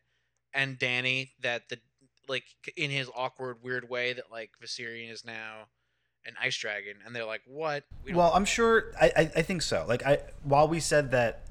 [0.54, 1.78] and Dany that the,
[2.28, 2.44] like,
[2.76, 5.68] in his awkward, weird way that like Viserion is now
[6.26, 7.84] an ice dragon, and they're like, what?
[8.04, 8.92] We Well, I'm sure.
[9.00, 9.84] I, I I think so.
[9.88, 11.46] Like I while we said that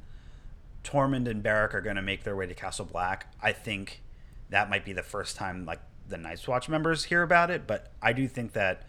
[0.84, 4.02] Tormund and Beric are going to make their way to Castle Black, I think
[4.50, 7.68] that might be the first time like the Night's Watch members hear about it.
[7.68, 8.84] But I do think that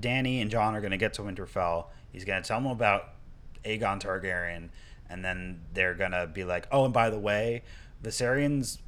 [0.00, 1.86] Dany and Jon are going to get to Winterfell.
[2.12, 3.10] He's going to tell them about
[3.66, 4.70] Aegon Targaryen,
[5.08, 7.62] and then they're to be like, "Oh, and by the way,
[8.02, 8.78] Viserion's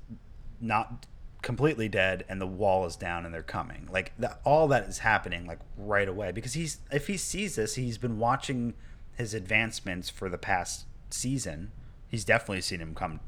[0.61, 1.07] not
[1.43, 4.99] completely dead, and the wall is down, and they're coming." Like that, all that is
[4.99, 8.75] happening like right away because he's if he sees this, he's been watching
[9.17, 11.73] his advancements for the past season.
[12.07, 13.21] He's definitely seen him come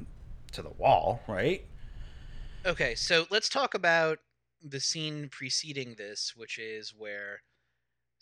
[0.52, 1.66] to the wall, right?
[2.64, 4.18] Okay, so let's talk about
[4.62, 7.42] the scene preceding this, which is where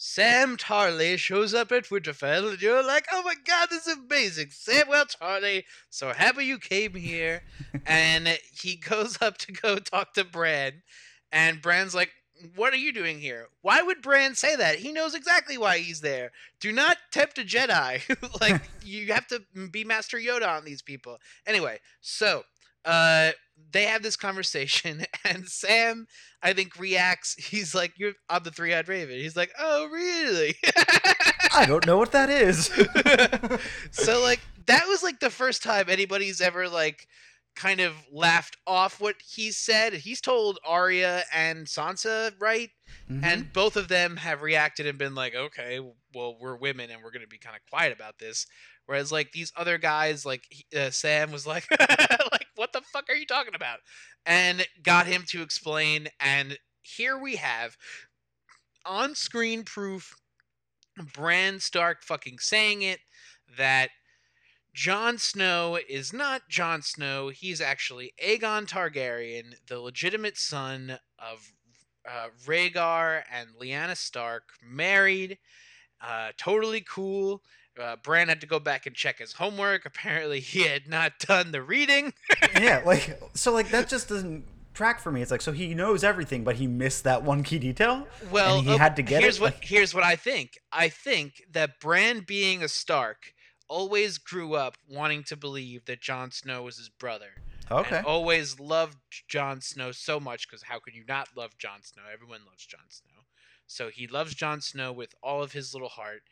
[0.00, 4.50] Sam Tarly shows up at Winterfell, and you're like, "Oh my God, this is amazing!
[4.50, 7.42] Samuel Tarly, so happy you came here."
[7.84, 10.82] and he goes up to go talk to Bran,
[11.32, 12.12] and Bran's like,
[12.54, 13.48] "What are you doing here?
[13.62, 14.78] Why would Bran say that?
[14.78, 16.30] He knows exactly why he's there.
[16.60, 18.00] Do not tempt a Jedi.
[18.40, 22.44] like you have to be Master Yoda on these people." Anyway, so
[22.84, 23.32] uh
[23.70, 26.06] they have this conversation and sam
[26.42, 29.16] i think reacts he's like you're i'm the three-eyed raven.
[29.18, 30.54] He's like oh really?
[31.54, 32.66] I don't know what that is.
[33.90, 37.06] so like that was like the first time anybody's ever like
[37.56, 39.92] kind of laughed off what he said.
[39.92, 42.70] He's told Arya and Sansa right?
[43.10, 43.22] Mhm.
[43.22, 45.78] and both of them have reacted and been like okay
[46.14, 48.46] well we're women and we're going to be kind of quiet about this.
[48.86, 50.44] Whereas like these other guys like
[50.78, 51.66] uh, sam was like
[52.58, 53.78] what the fuck are you talking about
[54.26, 57.76] and got him to explain and here we have
[58.84, 60.16] on screen proof
[61.14, 62.98] bran stark fucking saying it
[63.56, 63.90] that
[64.74, 67.30] Jon Snow is not Jon Snow.
[67.30, 71.52] He's actually Aegon Targaryen, the legitimate son of
[72.08, 75.38] uh, Rhaegar and Lyanna Stark, married.
[76.00, 77.42] Uh, totally cool.
[77.78, 79.84] Uh, Bran had to go back and check his homework.
[79.86, 82.12] Apparently, he had not done the reading.
[82.60, 85.22] yeah, like so, like that just doesn't track for me.
[85.22, 88.06] It's like so he knows everything, but he missed that one key detail.
[88.30, 89.42] Well, he uh, had to get here's it.
[89.42, 90.58] what like- here's what I think.
[90.72, 93.34] I think that Bran being a Stark
[93.68, 97.42] always grew up wanting to believe that Jon Snow was his brother.
[97.70, 98.96] okay, and always loved
[99.28, 102.02] Jon Snow so much because how can you not love Jon Snow?
[102.12, 103.24] Everyone loves Jon Snow.
[103.66, 106.22] So he loves Jon Snow with all of his little heart,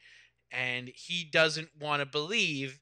[0.50, 2.80] and he doesn't want to believe,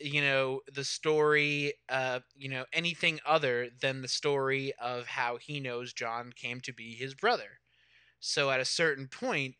[0.00, 5.60] you know, the story, uh, you know, anything other than the story of how he
[5.60, 7.60] knows Jon came to be his brother.
[8.20, 9.56] So at a certain point,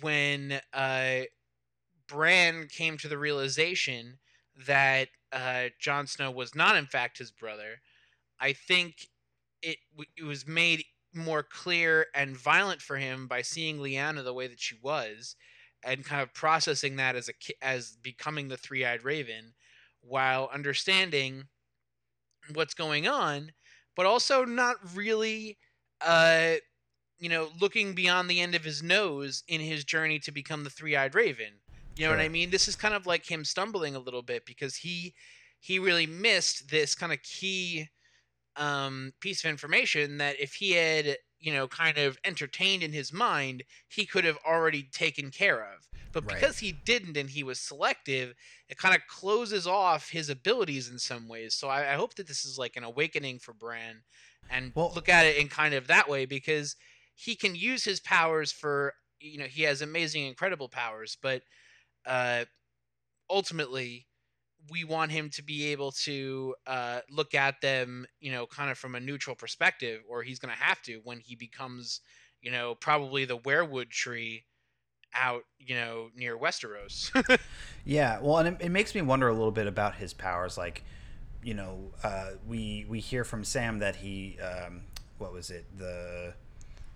[0.00, 1.22] when uh,
[2.06, 4.18] Bran came to the realization
[4.56, 7.82] that uh, Jon Snow was not, in fact, his brother,
[8.40, 9.08] I think
[9.62, 14.34] it, w- it was made more clear and violent for him by seeing Lyanna the
[14.34, 15.36] way that she was,
[15.84, 19.54] and kind of processing that as a as becoming the three-eyed raven,
[20.00, 21.44] while understanding
[22.52, 23.52] what's going on,
[23.96, 25.58] but also not really,
[26.00, 26.54] uh,
[27.18, 30.70] you know, looking beyond the end of his nose in his journey to become the
[30.70, 31.60] three-eyed raven.
[31.96, 32.50] You know what I mean?
[32.50, 35.14] This is kind of like him stumbling a little bit because he
[35.60, 37.88] he really missed this kind of key
[38.56, 43.12] um, piece of information that if he had you know kind of entertained in his
[43.12, 45.88] mind, he could have already taken care of.
[46.12, 46.34] But Right.
[46.36, 48.34] because he didn't and he was selective,
[48.68, 51.56] it kind of closes off his abilities in some ways.
[51.58, 54.02] So I, I hope that this is like an awakening for Bran,
[54.48, 56.76] and Well- look at it in kind of that way because
[57.14, 61.42] he can use his powers for you know he has amazing, incredible powers, but
[62.06, 62.44] uh,
[63.30, 64.06] ultimately
[64.70, 68.78] we want him to be able to uh, look at them, you know, kind of
[68.78, 72.00] from a neutral perspective, or he's going to have to when he becomes,
[72.40, 74.44] you know, probably the weirwood tree
[75.14, 77.10] out, you know, near Westeros.
[77.84, 80.58] yeah, well, and it, it, makes me wonder a little bit about his powers.
[80.58, 80.82] Like,
[81.42, 84.82] you know, uh, we we hear from Sam that he, um,
[85.18, 86.34] what was it, the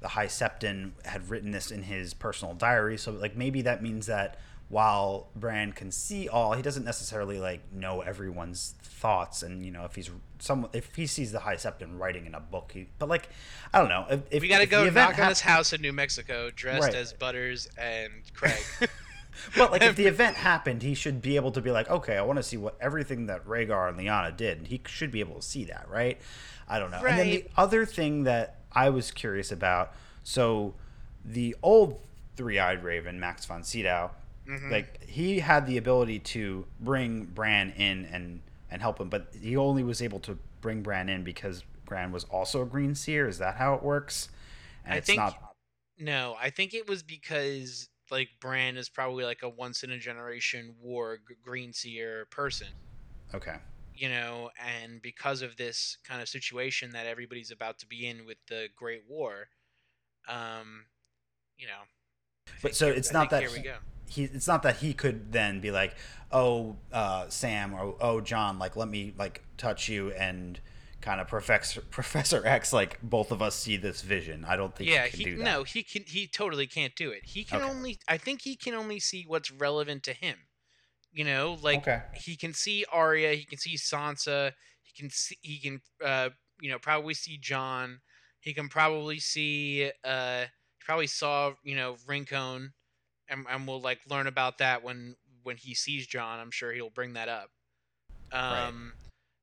[0.00, 2.98] the High Septon had written this in his personal diary.
[2.98, 7.72] So, like, maybe that means that while Bran can see all, he doesn't necessarily like
[7.72, 9.42] know everyone's thoughts.
[9.42, 12.40] And you know, if he's some, if he sees the High Septon writing in a
[12.40, 12.88] book, he.
[12.98, 13.28] But like,
[13.72, 14.07] I don't know.
[14.11, 16.94] If, if we got to go knock on his house in New Mexico, dressed right.
[16.94, 18.62] as Butters and Craig.
[19.57, 22.22] but like, if the event happened, he should be able to be like, okay, I
[22.22, 24.66] want to see what everything that Rhaegar and Lyanna did.
[24.66, 26.20] He should be able to see that, right?
[26.68, 27.00] I don't know.
[27.00, 27.12] Right.
[27.12, 30.74] And then the other thing that I was curious about, so
[31.24, 32.00] the old
[32.37, 34.11] three-eyed raven, Max von Sydow
[34.48, 34.70] Mm-hmm.
[34.70, 39.56] Like he had the ability to bring Bran in and and help him, but he
[39.56, 43.28] only was able to bring Bran in because Bran was also a green seer.
[43.28, 44.28] Is that how it works?
[44.84, 45.38] And I think not...
[45.98, 46.37] no.
[46.40, 50.74] I think it was because like Bran is probably like a once in a generation
[50.80, 52.68] war green seer person.
[53.34, 53.56] Okay.
[53.94, 54.50] You know,
[54.82, 58.68] and because of this kind of situation that everybody's about to be in with the
[58.76, 59.48] Great War,
[60.28, 60.84] um,
[61.58, 62.52] you know.
[62.62, 63.42] But so it's not that.
[63.42, 63.74] Here we go
[64.08, 65.94] he it's not that he could then be like,
[66.32, 70.60] oh uh, Sam or oh Jon like let me like touch you and
[71.00, 74.44] kind of Professor Professor X, like both of us see this vision.
[74.46, 77.24] I don't think yeah, he, he no, he can he totally can't do it.
[77.24, 77.70] He can okay.
[77.70, 80.36] only I think he can only see what's relevant to him.
[81.12, 82.02] You know, like okay.
[82.14, 86.70] he can see Arya, he can see Sansa, he can see he can uh you
[86.70, 88.00] know probably see Jon
[88.40, 92.72] he can probably see uh he probably saw you know Rincon
[93.28, 96.40] and, and we'll like learn about that when when he sees Jon.
[96.40, 97.50] I'm sure he'll bring that up.
[98.30, 98.72] Um, right.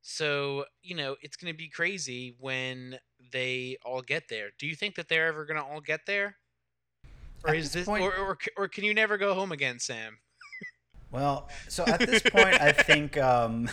[0.02, 3.00] so you know it's going to be crazy when
[3.32, 4.50] they all get there.
[4.60, 6.36] Do you think that they're ever going to all get there?
[7.44, 8.04] Or at is this, point...
[8.04, 10.18] or, or or can you never go home again, Sam?
[11.12, 13.70] Well, so at this point, I think um,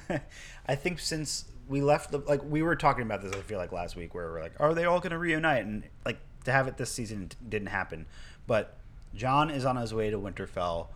[0.66, 3.72] I think since we left the like we were talking about this, I feel like
[3.72, 5.64] last week where we're like, are they all going to reunite?
[5.64, 8.06] And like to have it this season didn't happen,
[8.46, 8.78] but
[9.14, 10.88] Jon is on his way to Winterfell.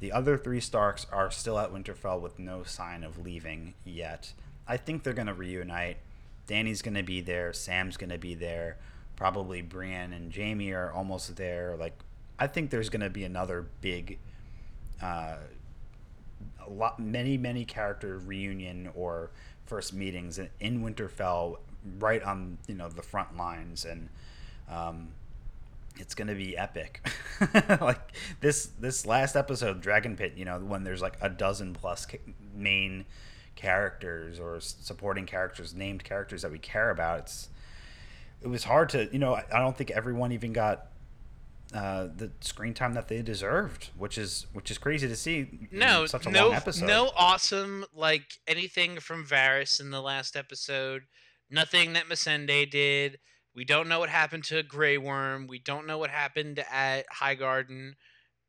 [0.00, 4.32] The other three Starks are still at Winterfell with no sign of leaving yet.
[4.66, 5.98] I think they're going to reunite.
[6.46, 7.52] Dany's going to be there.
[7.52, 8.78] Sam's going to be there.
[9.16, 11.76] Probably Brienne and Jaime are almost there.
[11.78, 11.98] Like,
[12.38, 14.18] I think there's going to be another big,
[15.02, 15.36] uh,
[16.64, 19.30] a lot, many, many character reunion or
[19.66, 21.58] first meetings in Winterfell,
[21.98, 24.08] right on you know the front lines, and
[24.70, 25.08] um,
[25.98, 27.06] it's gonna be epic.
[27.80, 30.34] like this this last episode, Dragon Pit.
[30.36, 32.06] You know, when there's like a dozen plus
[32.54, 33.04] main
[33.56, 37.20] characters or supporting characters, named characters that we care about.
[37.20, 37.48] It's
[38.40, 39.34] it was hard to you know.
[39.34, 40.86] I don't think everyone even got
[41.74, 45.68] uh, the screen time that they deserved, which is which is crazy to see.
[45.70, 51.02] No, no, no awesome like anything from Varys in the last episode.
[51.50, 53.18] Nothing that Missandei did.
[53.58, 55.48] We don't know what happened to Grey Worm.
[55.48, 57.96] We don't know what happened at High Garden.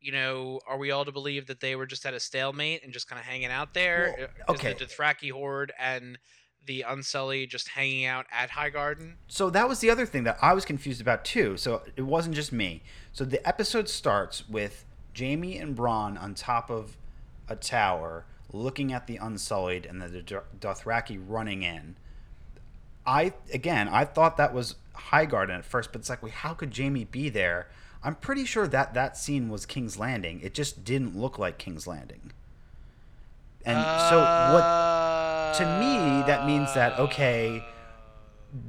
[0.00, 2.92] You know, are we all to believe that they were just at a stalemate and
[2.92, 4.14] just kind of hanging out there?
[4.16, 4.70] Well, uh, okay.
[4.70, 6.16] Is the Dothraki horde and
[6.64, 9.16] the Unsullied just hanging out at High Garden?
[9.26, 11.56] So that was the other thing that I was confused about too.
[11.56, 12.80] So it wasn't just me.
[13.12, 14.84] So the episode starts with
[15.18, 16.96] Jaime and Bronn on top of
[17.48, 20.22] a tower looking at the Unsullied and the
[20.60, 21.96] Dothraki running in.
[23.10, 26.76] I again, I thought that was Highgarden at first, but it's like, wait, how could
[26.76, 27.68] Jaime be there?
[28.04, 30.40] I'm pretty sure that that scene was King's Landing.
[30.42, 32.32] It just didn't look like King's Landing.
[33.66, 34.18] And uh, so
[34.54, 37.64] what to me that means that okay,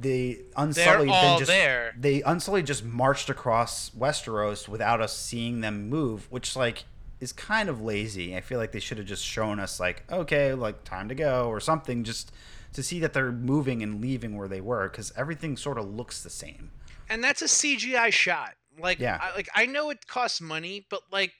[0.00, 1.94] the Unsullied then just there.
[1.96, 6.84] they Unsullied just marched across Westeros without us seeing them move, which like
[7.20, 8.36] is kind of lazy.
[8.36, 11.46] I feel like they should have just shown us like, okay, like time to go
[11.46, 12.32] or something just
[12.72, 16.22] to see that they're moving and leaving where they were because everything sort of looks
[16.22, 16.70] the same.
[17.08, 18.54] And that's a CGI shot.
[18.78, 19.18] Like, yeah.
[19.20, 21.32] I, like I know it costs money, but like,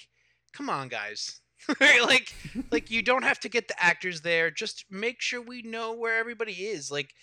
[0.52, 1.40] come on, guys.
[1.80, 2.34] like,
[2.70, 4.50] like you don't have to get the actors there.
[4.50, 6.90] Just make sure we know where everybody is.
[6.90, 7.14] Like,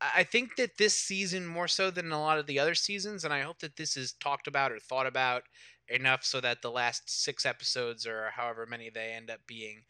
[0.00, 3.32] I think that this season more so than a lot of the other seasons, and
[3.32, 5.44] I hope that this is talked about or thought about
[5.88, 9.82] enough so that the last six episodes or however many they end up being,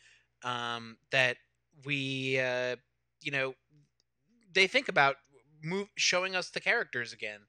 [0.45, 1.37] um, that
[1.87, 2.77] we, uh,
[3.23, 3.55] you know,
[4.53, 5.17] they think about
[5.63, 7.41] move showing us the characters again.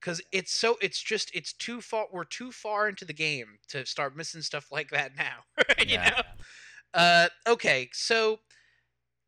[0.00, 3.86] Because it's so it's just it's too far we're too far into the game to
[3.86, 5.44] start missing stuff like that now
[5.86, 5.98] you Yeah.
[5.98, 6.14] know?
[6.94, 8.40] Uh okay so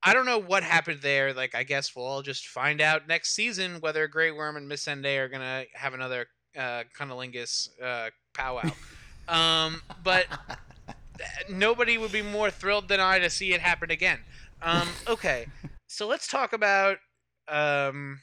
[0.02, 1.32] i don't know what happened there.
[1.34, 5.18] Like i guess we'll all just find out next season whether grey worm and Missandei
[5.18, 6.26] are gonna have another
[6.56, 8.74] uh cunnilingus uh powwow.
[9.28, 10.26] Um but
[11.48, 14.24] nobody would be more thrilled than i to see it happen again
[14.62, 15.46] um okay
[15.86, 16.96] so let's talk about
[17.48, 18.18] um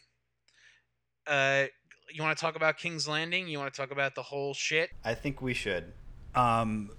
[1.28, 1.65] uh
[2.13, 4.89] you want to talk about king's landing you want to talk about the whole shit
[5.04, 5.93] I think we should.
[6.36, 6.91] Um,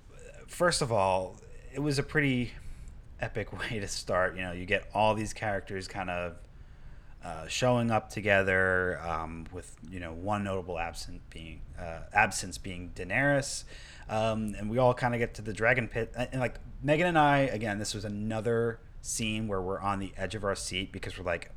[0.46, 1.40] first of all,
[1.72, 2.52] it was a pretty
[3.20, 4.36] epic way to start.
[4.36, 6.36] You know, you get all these characters kind of
[7.24, 12.92] uh, showing up together, um, with you know one notable absent being uh, absence being
[12.94, 13.64] Daenerys,
[14.08, 16.12] um, and we all kind of get to the dragon pit.
[16.16, 20.12] And, and, like Megan and I, again, this was another scene where we're on the
[20.16, 21.50] edge of our seat because we're like,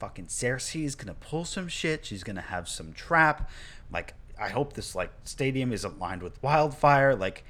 [0.00, 2.04] fucking Cersei's gonna pull some shit.
[2.06, 3.50] She's gonna have some trap.
[3.92, 7.14] Like, I hope this like stadium isn't lined with wildfire.
[7.14, 7.44] Like,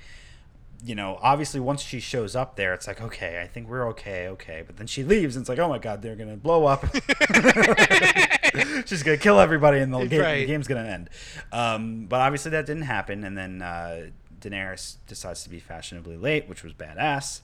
[0.85, 4.28] you know, obviously once she shows up there, it's like, okay, I think we're okay,
[4.28, 4.62] okay.
[4.66, 6.85] But then she leaves, and it's like, oh my god, they're gonna blow up.
[8.87, 10.40] She's gonna kill everybody, and the, game, Right.
[10.40, 11.11] the game's gonna end.
[11.52, 14.06] Um, but obviously that didn't happen, and then uh,
[14.40, 17.40] Daenerys decides to be fashionably late, which was badass.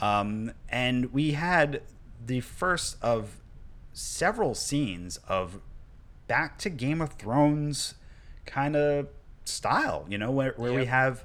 [0.00, 1.82] Um, and we had
[2.24, 3.40] the first of
[3.92, 5.60] several scenes of
[6.26, 7.94] back to Game of Thrones
[8.46, 9.08] kind of
[9.44, 11.24] style, you know, where, where we have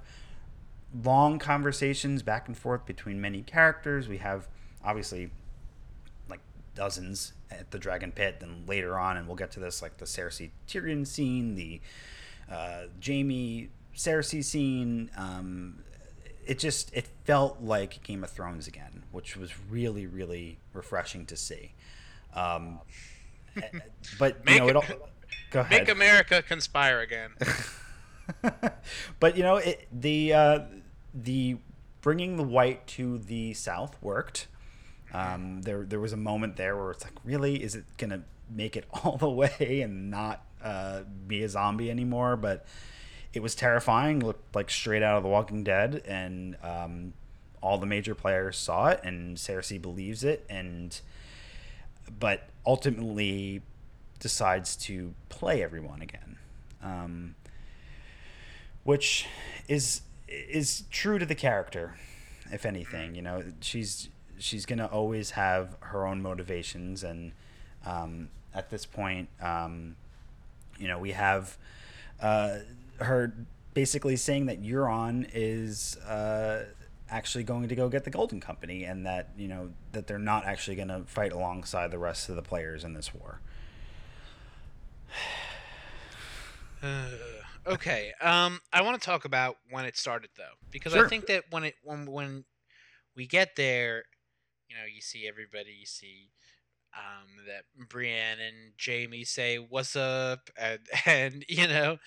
[1.03, 4.07] long conversations back and forth between many characters.
[4.07, 4.47] We have
[4.83, 5.31] obviously
[6.29, 6.39] like
[6.75, 10.05] dozens at the Dragon Pit, then later on, and we'll get to this like the
[10.05, 11.81] Cersei Tyrion scene, the
[12.51, 15.09] uh, Jaime Cersei scene.
[15.17, 15.83] Um,
[16.45, 21.38] it just it felt like Game of Thrones again, which was really really refreshing to
[21.38, 21.73] see.
[22.36, 22.79] Um,
[24.19, 24.86] but you Make know, it all,
[25.51, 25.82] go ahead.
[25.82, 27.32] make america conspire again
[29.19, 30.60] but you know it, the uh,
[31.13, 31.58] the
[32.01, 34.47] bringing the white to the south worked.
[35.13, 38.75] Um, there there was a moment there where it's like, really, is it gonna make
[38.75, 42.36] it all the way and not uh, be a zombie anymore?
[42.36, 42.65] But
[43.34, 44.19] it was terrifying.
[44.19, 47.13] Looked like straight out of The Walking Dead, and um,
[47.62, 51.00] all the major players saw it, and Cersei believes it, and
[52.19, 53.62] but ultimately
[54.19, 56.38] decides to play everyone again.
[56.82, 57.36] Um,
[58.84, 59.26] which
[59.67, 61.96] is is true to the character
[62.52, 67.32] if anything you know she's she's gonna always have her own motivations and
[67.86, 69.96] um, at this point um,
[70.78, 71.58] you know we have
[72.22, 72.58] uh,
[72.99, 73.34] her
[73.73, 76.65] basically saying that Euron is uh,
[77.10, 80.45] actually going to go get the Golden Company and that you know that they're not
[80.45, 83.39] actually going to fight alongside the rest of the players in this war
[86.82, 87.08] Uh,
[87.65, 88.12] okay.
[88.19, 91.06] Um, I want to talk about when it started though, because Sure.
[91.06, 92.45] I think that when it when when
[93.15, 94.03] we get there,
[94.67, 95.71] you know, you see everybody.
[95.79, 96.32] You see
[96.95, 101.97] um, that Brienne and Jaime say "What's up?" and and you know,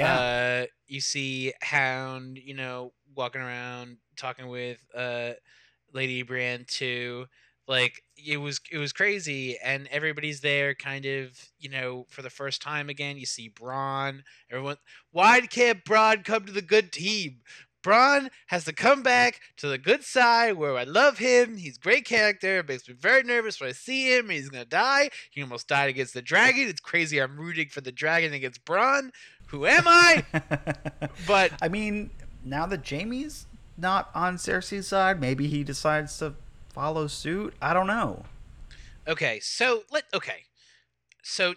[0.00, 5.32] uh, you see Hound, you know, walking around talking with uh,
[5.92, 7.26] Lady Brienne too.
[7.68, 12.30] Like it was, it was crazy, and everybody's there, kind of, you know, for the
[12.30, 13.16] first time again.
[13.18, 14.20] You see Bronn.
[14.48, 14.76] Everyone,
[15.10, 17.40] why can't Bronn come to the good team?
[17.86, 21.56] Bronn has to come back to the good side where I love him.
[21.56, 22.58] He's a great character.
[22.58, 24.28] It makes me very nervous when I see him.
[24.28, 25.10] He's gonna die.
[25.30, 26.66] He almost died against the dragon.
[26.66, 27.20] It's crazy.
[27.22, 29.10] I'm rooting for the dragon against Bronn.
[29.48, 30.24] Who am I?
[31.28, 32.10] But I mean,
[32.44, 33.46] now that Jaime's
[33.78, 36.34] not on Cersei's side, maybe he decides to
[36.72, 37.54] follow suit.
[37.62, 38.24] I don't know.
[39.06, 40.42] Okay, so let okay.
[41.22, 41.54] So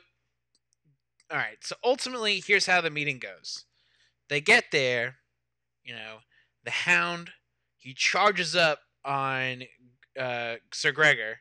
[1.32, 3.66] all right, so ultimately here's how the meeting goes.
[4.30, 5.16] They get there,
[5.90, 6.20] you know,
[6.64, 7.32] the hound
[7.78, 9.64] he charges up on
[10.18, 11.40] uh Sir Gregor,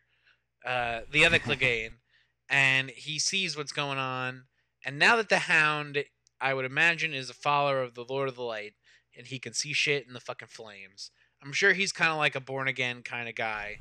[0.65, 1.99] uh the other Clegane,
[2.49, 4.45] and he sees what's going on.
[4.87, 6.03] And now that the hound
[6.41, 8.73] I would imagine is a follower of the Lord of the Light
[9.17, 11.11] and he can see shit in the fucking flames.
[11.43, 13.81] I'm sure he's kind of like a born again kind of guy.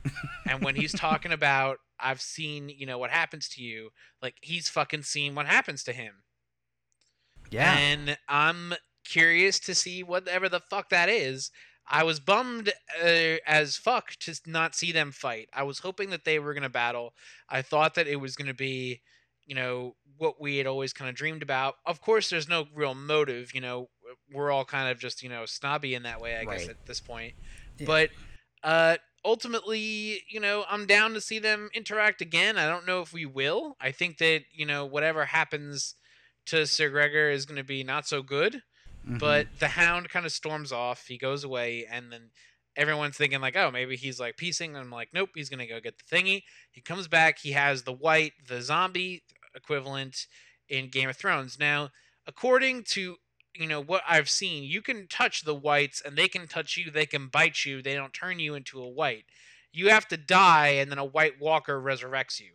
[0.49, 4.67] and when he's talking about I've seen, you know, what happens to you, like he's
[4.67, 6.23] fucking seen what happens to him.
[7.51, 7.73] Yeah.
[7.77, 8.73] And I'm
[9.07, 11.51] curious to see whatever the fuck that is.
[11.89, 15.49] I was bummed uh, as fuck to not see them fight.
[15.53, 17.13] I was hoping that they were going to battle.
[17.49, 19.01] I thought that it was going to be,
[19.45, 21.75] you know, what we had always kind of dreamed about.
[21.85, 23.55] Of course, there's no real motive.
[23.55, 23.89] You know,
[24.33, 26.99] we're all kind of just, you know, snobby in that way, I guess, at this
[26.99, 27.35] point.
[27.77, 27.85] Yeah.
[27.85, 28.09] But
[28.63, 32.57] uh, ultimately, you know, I'm down to see them interact again.
[32.57, 33.77] I don't know if we will.
[33.79, 35.95] I think that, you know, whatever happens
[36.47, 38.61] to Sir Gregor is going to be not so good.
[39.07, 39.19] Mhm.
[39.19, 41.07] But the Hound kind of storms off.
[41.07, 42.31] He goes away, and then
[42.75, 44.71] everyone's thinking like, oh, maybe he's like piecing.
[44.75, 46.43] And I'm like, nope, he's gonna go get the thingy.
[46.71, 47.39] He comes back.
[47.39, 49.23] He has the white, the zombie
[49.55, 50.27] equivalent
[50.69, 51.57] in Game of Thrones.
[51.59, 51.91] Now,
[52.27, 53.17] according to
[53.55, 56.91] you know what I've seen, you can touch the whites, and they can touch you.
[56.91, 57.81] They can bite you.
[57.81, 59.25] They don't turn you into a white.
[59.71, 62.51] You have to die, and then a White Walker resurrects you.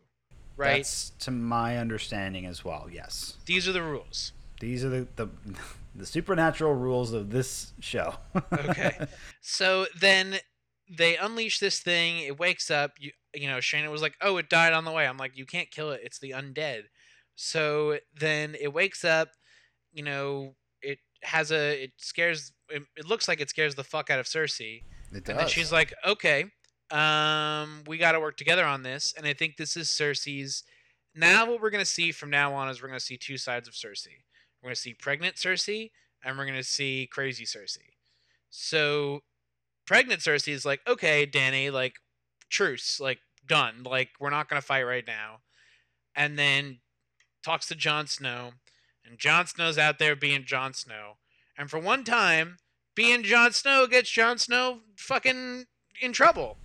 [0.57, 0.77] Right?
[0.85, 2.89] That's to my understanding as well.
[2.93, 4.33] Yes, These are the rules.
[4.61, 5.29] these are the the,
[5.95, 8.15] the supernatural rules of this show.
[8.53, 9.07] Okay.
[9.41, 10.37] So then
[10.97, 12.19] they unleash this thing.
[12.19, 12.93] It wakes up.
[12.99, 15.47] You you know, Shayna was like, "Oh, it died on the way." I'm like, "You
[15.47, 16.01] can't kill it.
[16.05, 16.83] It's the undead."
[17.35, 19.29] So then it wakes up.
[19.93, 21.85] You know, it has a.
[21.85, 22.53] It scares.
[22.69, 24.83] It, it looks like it scares the fuck out of Cersei.
[25.13, 25.31] It does.
[25.31, 26.45] And then she's like, "Okay,
[26.91, 30.63] um, we got to work together on this." And I think this is Cersei's.
[31.15, 33.75] Now, what we're gonna see from now on is we're gonna see two sides of
[33.75, 34.23] Cersei.
[34.63, 35.91] We're gonna see pregnant Cersei,
[36.23, 37.97] and we're gonna see crazy Cersei.
[38.51, 39.23] So,
[39.87, 41.97] pregnant Cersei is like, "Okay, Dany, like,
[42.49, 43.83] truce, like, done.
[43.83, 45.43] Like, we're not gonna fight right now."
[46.15, 46.81] And then
[47.43, 48.53] talks to Jon Snow,
[49.05, 51.19] and Jon Snow's out there being Jon Snow.
[51.57, 52.59] And for one time,
[52.95, 55.67] being Jon Snow gets Jon Snow fucking
[56.01, 56.59] in trouble.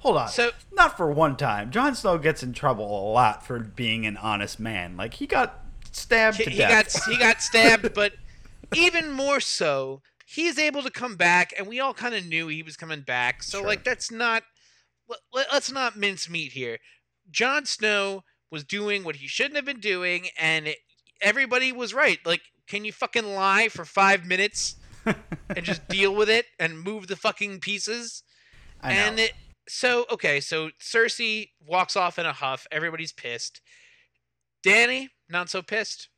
[0.00, 0.28] Hold on.
[0.28, 1.70] So Not for one time.
[1.70, 4.96] Jon Snow gets in trouble a lot for being an honest man.
[4.96, 5.63] Like he got
[5.94, 6.92] stabbed he, to he death.
[6.92, 8.12] got he got stabbed, but
[8.74, 12.62] even more so, he's able to come back, and we all kind of knew he
[12.62, 13.42] was coming back.
[13.42, 13.66] So Sure.
[13.66, 14.42] like that's not
[15.08, 16.78] let, let- let's not mince meat here.
[17.30, 20.78] Jon Snow was doing what he shouldn't have been doing, and it,
[21.20, 22.18] everybody was right.
[22.24, 27.06] Like, can you fucking lie for five minutes and just deal with it and move
[27.06, 28.22] the fucking pieces?
[28.82, 29.00] I know.
[29.00, 29.32] And it,
[29.68, 32.66] so okay, so Cersei walks off in a huff.
[32.70, 33.60] Everybody's pissed.
[34.64, 36.08] Dany, not so pissed.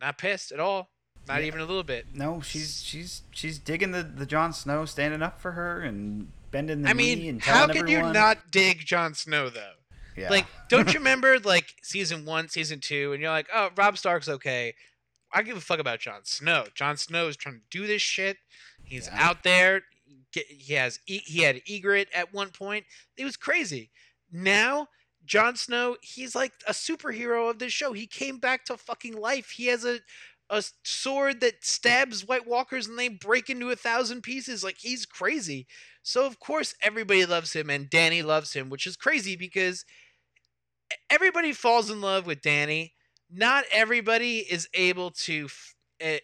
[0.00, 0.90] Not pissed at all.
[1.28, 1.46] Not Yeah.
[1.46, 2.06] even a little bit.
[2.14, 6.82] no, she's she's she's digging the the Jon Snow standing up for her and bending
[6.82, 9.74] the I knee mean, and how telling can you not dig Jon Snow though?
[10.16, 10.28] Yeah.
[10.30, 14.28] Like, don't you remember like season one, season two, and you're like, oh, Robb Stark's
[14.28, 14.74] okay.
[15.32, 16.66] I give a fuck about Jon Snow.
[16.74, 18.36] Jon Snow is trying to do this shit.
[18.84, 19.28] He's Yeah.
[19.28, 19.82] out there.
[20.32, 22.84] He has he had Ygritte at one point.
[23.16, 23.90] It was crazy.
[24.30, 24.88] Now
[25.24, 27.92] Jon Snow, he's like a superhero of this show.
[27.92, 29.50] He came back to fucking life.
[29.50, 30.00] He has a
[30.50, 34.62] a sword that stabs White Walkers and they break into a thousand pieces.
[34.62, 35.66] Like he's crazy.
[36.02, 39.86] So of course everybody loves him and Dany loves him, which is crazy because
[41.10, 42.92] everybody falls in love with Dany.
[43.30, 45.44] Not everybody is able to.
[45.46, 46.18] f- Uh,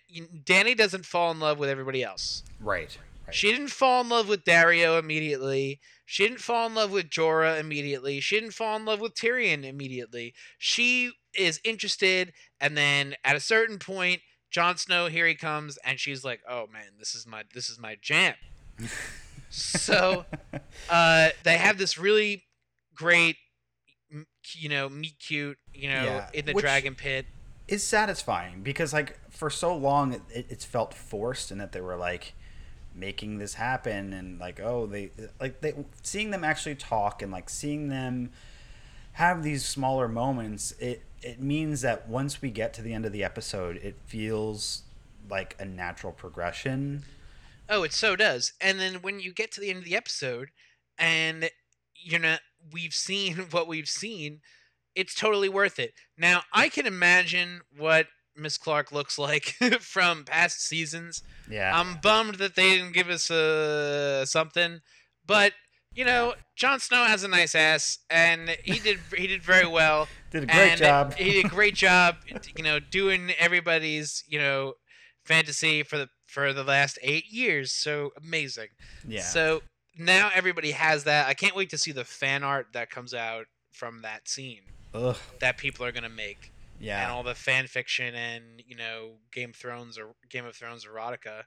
[0.44, 2.42] Dany doesn't fall in love with everybody else.
[2.60, 2.98] right.
[3.26, 3.34] Right.
[3.34, 5.80] She didn't fall in love with Daario immediately.
[6.10, 8.18] She didn't fall in love with Jorah immediately.
[8.20, 10.32] She didn't fall in love with Tyrion immediately.
[10.56, 16.00] She is interested, and then at a certain point, Jon Snow here he comes, and
[16.00, 18.36] she's like, "Oh man, this is my this is my jam."
[19.50, 20.24] so
[20.88, 22.44] uh, they have this really
[22.94, 23.36] great,
[24.54, 27.26] you know, meet cute, you know, Yeah, in the dragon pit.
[27.68, 31.96] is satisfying because like for so long it, it's felt forced and that they were
[31.96, 32.32] like
[32.98, 37.48] making this happen and like oh they like they seeing them actually talk and like
[37.48, 38.30] seeing them
[39.12, 43.12] have these smaller moments it it means that once we get to the end of
[43.12, 44.82] the episode it feels
[45.28, 47.04] like a natural progression
[47.68, 48.52] Oh, it so does.
[48.60, 50.48] And then when you get to the end of the episode
[50.98, 51.50] and
[51.94, 52.36] you know
[52.72, 54.40] we've seen what we've seen,
[54.94, 55.92] it's totally worth it.
[56.16, 58.06] Now, I can imagine what
[58.38, 59.44] Miss Clarke looks like
[59.80, 61.22] from past seasons.
[61.50, 64.80] yeah I'm bummed that they didn't give us uh, something,
[65.26, 65.52] but
[65.94, 70.06] you know, Jon Snow has a nice ass, and he did he did very well.
[70.30, 72.16] did a great job He did a great job,
[72.56, 74.74] you know, doing everybody's you know
[75.24, 77.72] fantasy for the for the last eight years.
[77.72, 78.68] So amazing.
[79.06, 79.62] yeah So
[79.98, 81.26] now everybody has that.
[81.26, 84.62] I can't wait to see the fan art that comes out from that scene
[84.94, 89.50] Ugh, that people are gonna make, and all the fan fiction and you know Game
[89.50, 91.42] of Thrones or Game of Thrones erotica.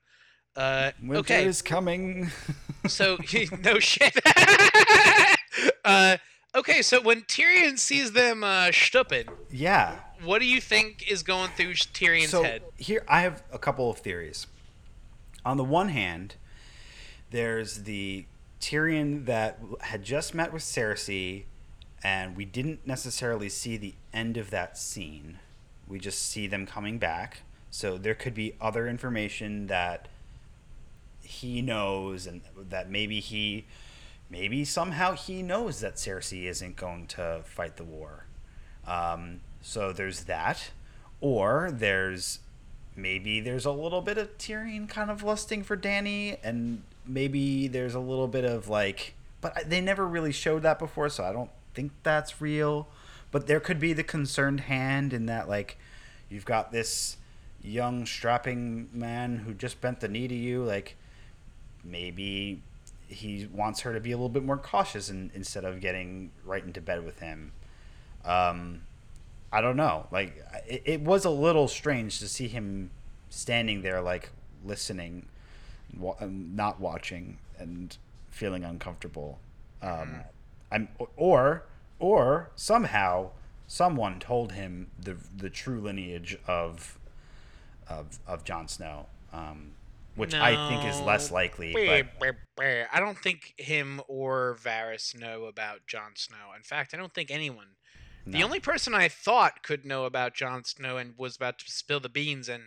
[0.55, 2.29] Uh, winter okay, is coming
[2.87, 3.17] so
[3.63, 4.19] no shit.
[5.85, 6.17] uh,
[6.53, 11.49] okay, so when Tyrion sees them uh, stupping, yeah what do you think is going
[11.51, 12.63] through Tyrion's so head?
[12.77, 14.47] here I have a couple of theories.
[15.43, 16.35] On the one hand,
[17.31, 18.25] there's the
[18.59, 21.45] Tyrion that had just met with Cersei,
[22.03, 25.39] and we didn't necessarily see the end of that scene.
[25.87, 27.41] We just see them coming back.
[27.69, 30.07] So there could be other information that
[31.21, 33.65] he knows, and that maybe he,
[34.29, 38.25] maybe somehow he knows that Cersei isn't going to fight the war.
[38.87, 40.71] Um, so there's that.
[41.21, 42.39] or there's
[42.95, 47.95] maybe there's a little bit of Tyrion kind of lusting for Dany, and maybe there's
[47.95, 51.51] a little bit of like, but they never really showed that before, so I don't
[51.73, 52.87] think that's real.
[53.31, 55.77] But there could be the concerned hand in that like,
[56.29, 57.17] you've got this
[57.63, 60.97] young strapping man who just bent the knee to you, like
[61.83, 62.61] maybe
[63.07, 66.63] he wants her to be a little bit more cautious in, instead of getting right
[66.63, 67.51] into bed with him.
[68.25, 68.81] Um,
[69.51, 70.07] I don't know.
[70.11, 72.89] Like it, it was a little strange to see him
[73.29, 74.31] standing there, like
[74.63, 75.25] listening,
[75.97, 77.95] wa- um, not watching, and
[78.29, 79.39] feeling uncomfortable.
[79.81, 80.21] Um.
[80.71, 81.65] I'm or
[81.99, 83.31] or somehow
[83.67, 86.99] someone told him the the true lineage of
[87.87, 89.07] of of Jon Snow.
[89.33, 89.73] Um,
[90.15, 90.41] which no.
[90.41, 91.71] I think is less likely.
[92.57, 92.87] but...
[92.91, 96.51] I don't think him or Varys know about Jon Snow.
[96.55, 97.67] In fact, I don't think anyone
[98.25, 98.37] no.
[98.37, 101.99] The only person I thought could know about Jon Snow and was about to spill
[101.99, 102.65] the beans and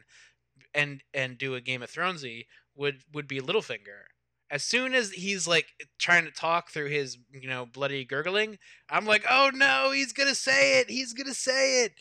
[0.75, 4.07] and and do a Game of Thronesy would would be Littlefinger.
[4.51, 5.67] As soon as he's like
[5.99, 10.35] trying to talk through his you know bloody gurgling, I'm like, oh no, he's gonna
[10.35, 10.91] say it.
[10.91, 11.93] He's gonna say it.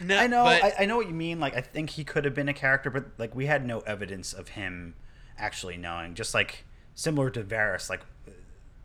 [0.00, 0.62] No, I know, but...
[0.62, 1.38] I, I know what you mean.
[1.38, 4.32] Like, I think he could have been a character, but like we had no evidence
[4.32, 4.94] of him
[5.38, 6.14] actually knowing.
[6.14, 6.64] Just like
[6.94, 8.00] similar to Varys, like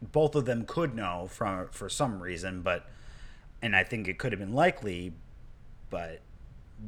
[0.02, 2.89] both of them could know from for some reason, but
[3.62, 5.14] and I think it could have been likely,
[5.89, 6.22] but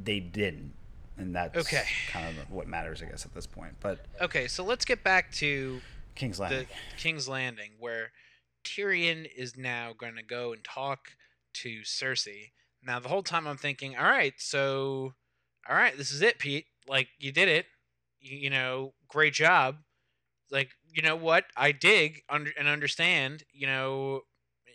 [0.04, 0.74] they didn't,
[1.20, 1.86] and that's okay.
[2.12, 3.76] kind of what matters, I guess, at this point.
[3.80, 5.82] But okay, so let's get back to
[6.16, 6.68] King's Landing.
[6.98, 8.12] King's Landing, where
[8.64, 11.10] Tyrion is now going to go and talk
[11.56, 12.52] to Cersei.
[12.84, 15.14] Now, the whole time I'm thinking, all right, so,
[15.70, 16.66] all right, this is it, Pete.
[16.88, 17.66] Like, you did it.
[18.20, 19.78] You, you know, great job.
[20.52, 21.46] Like, you know what?
[21.58, 24.22] I dig under, and understand, you know,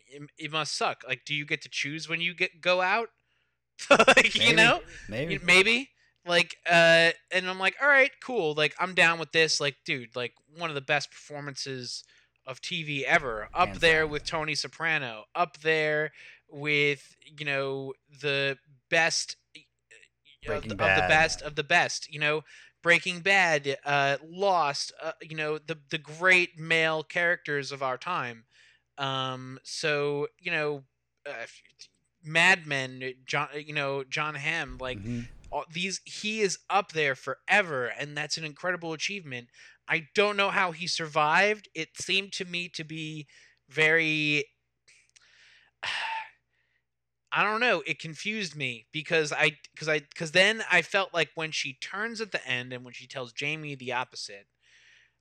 [0.08, 1.02] it, it must suck.
[1.08, 3.08] Like, do you get to choose when you get go out?
[3.90, 5.90] like, maybe, you know, maybe, maybe.
[6.26, 8.54] Like, uh, and I'm like, all right, cool.
[8.54, 9.60] Like, I'm down with this.
[9.60, 12.04] Like, dude, like one of the best performances
[12.46, 13.48] of TV ever.
[13.54, 15.24] Up Hands there with Tony Soprano.
[15.34, 16.12] Up there
[16.50, 18.58] with you know the
[18.90, 19.36] best
[20.46, 22.12] of the, of the, best of the best.
[22.12, 22.44] You know,
[22.82, 24.92] Breaking Bad, uh, Lost.
[25.02, 28.44] Uh, you know, the the great male characters of our time.
[28.98, 30.84] Um, so you know,
[31.26, 31.46] uh,
[32.22, 35.20] Mad Men, Jon, you know, Jon Hamm, like mm-hmm.
[35.70, 39.48] These, he is up there forever, and that's an incredible achievement.
[39.88, 41.68] I don't know how he survived.
[41.74, 43.26] It seemed to me to be
[43.68, 44.46] very.
[47.32, 47.82] I don't know.
[47.86, 52.20] It confused me because I because I because then I felt like when she turns
[52.20, 54.46] at the end and when she tells Jaime the opposite,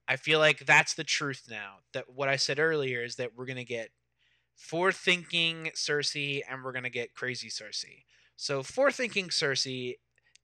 [0.08, 1.78] I feel like that's the truth now.
[1.94, 3.92] That what I said earlier is that we're gonna get
[4.60, 8.04] forethinking Cersei and we're gonna get crazy Cersei.
[8.38, 9.96] So forethinking Cersei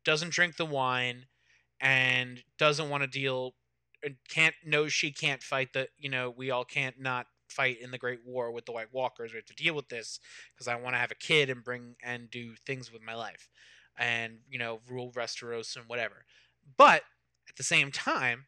[0.05, 1.25] doesn't drink the wine
[1.79, 3.53] and doesn't want to deal
[4.03, 7.91] and can't knows she can't fight the you know we all can't not fight in
[7.91, 9.31] the Great War with the White Walkers.
[9.31, 10.19] We have to deal with this
[10.53, 13.49] because I want to have a kid and bring and do things with my life,
[13.97, 16.25] and you know rule Westeros and whatever.
[16.77, 17.03] But
[17.49, 18.45] at the same time,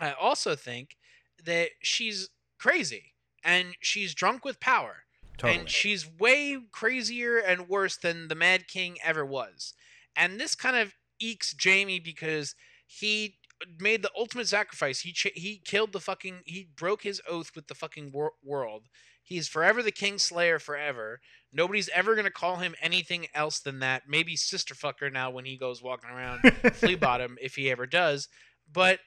[0.00, 0.96] I also think
[1.44, 5.04] that she's crazy and she's drunk with power.
[5.36, 5.58] Totally.
[5.58, 9.74] And she's way crazier and worse than the Mad King ever was.
[10.16, 12.54] And this kind of ekes Jaime because
[12.86, 13.36] he
[13.78, 15.00] made the ultimate sacrifice.
[15.00, 18.86] He ch- he killed the fucking he broke his oath with the fucking wor- world.
[19.22, 21.20] He's forever the King Slayer forever.
[21.52, 24.02] Nobody's ever gonna call him anything else than that.
[24.08, 26.40] Maybe sister fucker now when he goes walking around
[26.74, 28.28] flea bottom if he ever does.
[28.70, 29.00] But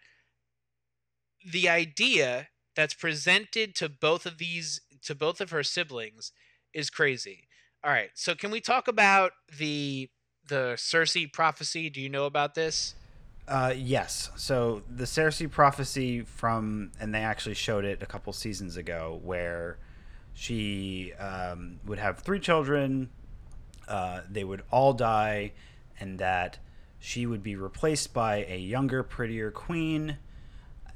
[1.52, 6.32] the idea that's presented to both of these to both of her siblings
[6.74, 7.48] is crazy.
[7.84, 10.10] All right, so can we talk about the
[10.48, 11.90] the Cersei prophecy?
[11.90, 12.96] Do you know about this?
[13.48, 14.30] Uh, yes.
[14.36, 19.78] So the Cersei prophecy from, and they actually showed it a couple seasons ago, where
[20.34, 23.10] she um, would have three children.
[23.88, 25.54] Uh, they would all die,
[26.00, 26.60] and that
[27.00, 30.18] she would be replaced by a younger, prettier queen,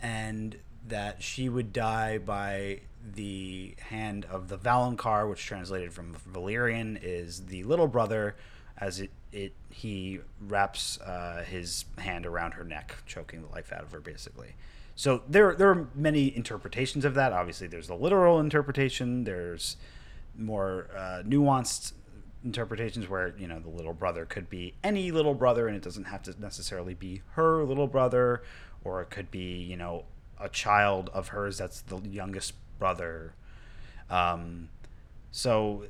[0.02, 2.82] and that she would die by
[3.16, 8.36] the hand of the Valonqar, which translated from Valyrian is the little brother,
[8.78, 13.84] as it, it he wraps uh, his hand around her neck, choking the life out
[13.84, 14.55] of her, basically.
[14.95, 17.34] So there there are many interpretations of that.
[17.34, 19.23] Obviously, there's the literal interpretation.
[19.23, 19.77] There's
[20.38, 21.93] more uh, nuanced
[22.43, 26.05] interpretations where you know the little brother could be any little brother, and it doesn't
[26.05, 28.43] have to necessarily be her little brother,
[28.84, 30.05] or it could be you know
[30.39, 33.34] a child of hers that's the youngest brother.
[34.09, 34.69] Um,
[35.32, 35.86] so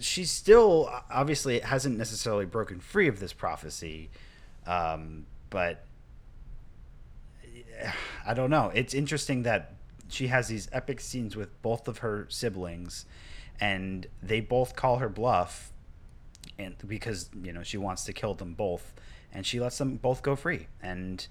[0.00, 4.10] she's still obviously hasn't necessarily broken free of this prophecy,
[4.66, 5.84] um, but
[8.26, 8.70] I don't know.
[8.74, 9.74] It's interesting that
[10.08, 13.06] she has these epic scenes with both of her siblings,
[13.60, 15.72] and they both call her bluff,
[16.58, 18.92] and because you know she wants to kill them both,
[19.32, 21.26] and she lets them both go free, and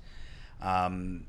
[0.62, 1.26] um,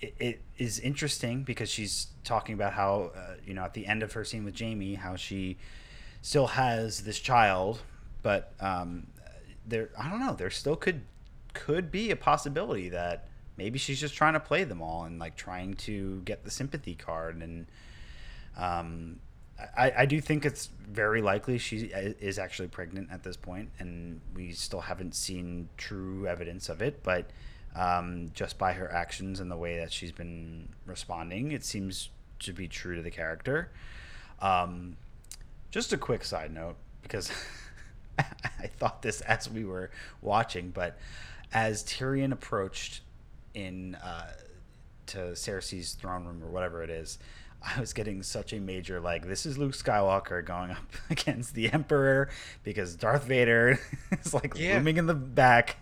[0.00, 4.02] it, it is interesting because she's talking about how uh, you know at the end
[4.02, 5.56] of her scene with Jaime how she
[6.24, 7.82] still has this child,
[8.22, 9.06] but um,
[9.66, 11.02] there I don't know there still could
[11.52, 15.36] could be a possibility that maybe she's just trying to play them all and like
[15.36, 17.42] trying to get the sympathy card.
[17.42, 17.66] And
[18.56, 19.20] um,
[19.76, 24.18] I, I do think it's very likely she is actually pregnant at this point and
[24.34, 27.02] we still haven't seen true evidence of it.
[27.02, 27.28] But
[27.76, 32.08] um, just by her actions and the way that she's been responding it seems
[32.40, 33.70] to be true to the character.
[34.40, 34.96] Um,
[35.74, 37.30] just a quick side note because
[38.18, 39.90] i thought this as we were
[40.22, 40.96] watching but
[41.52, 43.02] as tyrion approached
[43.54, 44.32] in uh,
[45.06, 47.18] to Cersei's throne room or whatever it is,
[47.62, 51.72] I was getting such a major like this is Luke Skywalker going up against the
[51.72, 52.28] Emperor
[52.62, 53.78] because Darth Vader
[54.12, 54.74] is like yeah.
[54.74, 55.76] looming in the back.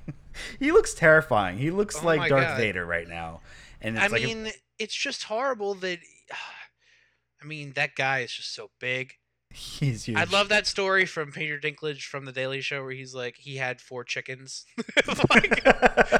[0.58, 1.58] he looks terrifying.
[1.58, 2.56] He looks oh like Darth God.
[2.58, 3.40] Vader right now.
[3.80, 5.98] And I like mean, a, it's just horrible that
[7.42, 9.14] I mean, that guy is just so big.
[9.54, 10.16] He's huge.
[10.16, 13.56] I love that story from Peter Dinklage from the Daily Show where he's like he
[13.56, 14.64] had four chickens,
[15.30, 15.66] like,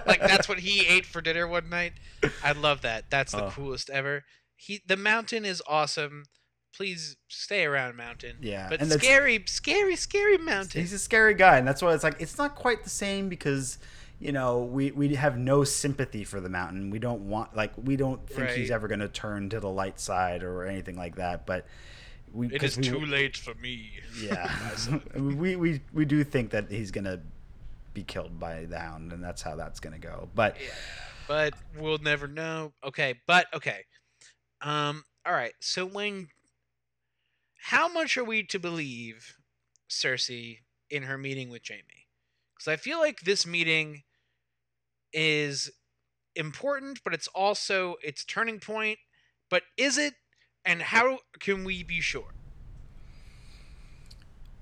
[0.07, 1.95] like, that's what he ate for dinner one night.
[2.45, 3.11] I love that.
[3.11, 3.51] That's the oh.
[3.51, 4.25] coolest ever.
[4.57, 6.25] He the mountain is awesome.
[6.75, 8.37] Please stay around mountain.
[8.41, 10.81] Yeah, but scary, scary, scary mountain.
[10.81, 13.79] He's a scary guy, and that's why it's like it's not quite the same because
[14.19, 16.91] you know we we have no sympathy for the mountain.
[16.91, 18.57] We don't want like we don't think right.
[18.57, 21.47] he's ever going to turn to the light side or anything like that.
[21.47, 21.67] But
[22.33, 23.91] we, it is we, too late for me.
[24.21, 24.51] Yeah,
[25.17, 27.21] we, we we do think that he's gonna
[27.95, 30.29] be killed by the hound, and that's how that's gonna go.
[30.35, 30.71] But yeah,
[31.29, 32.73] but we'll never know.
[32.85, 33.85] Okay, but okay.
[34.61, 35.05] Um.
[35.25, 35.55] All right.
[35.61, 36.29] So when,
[37.59, 39.37] how much are we to believe
[39.89, 40.59] Cersei
[40.91, 42.09] in her meeting with Jaime?
[42.55, 44.03] Because I feel like this meeting
[45.13, 45.71] is
[46.35, 48.99] important, but it's also its turning point.
[49.49, 50.15] But is it
[50.65, 52.33] and how can we be sure?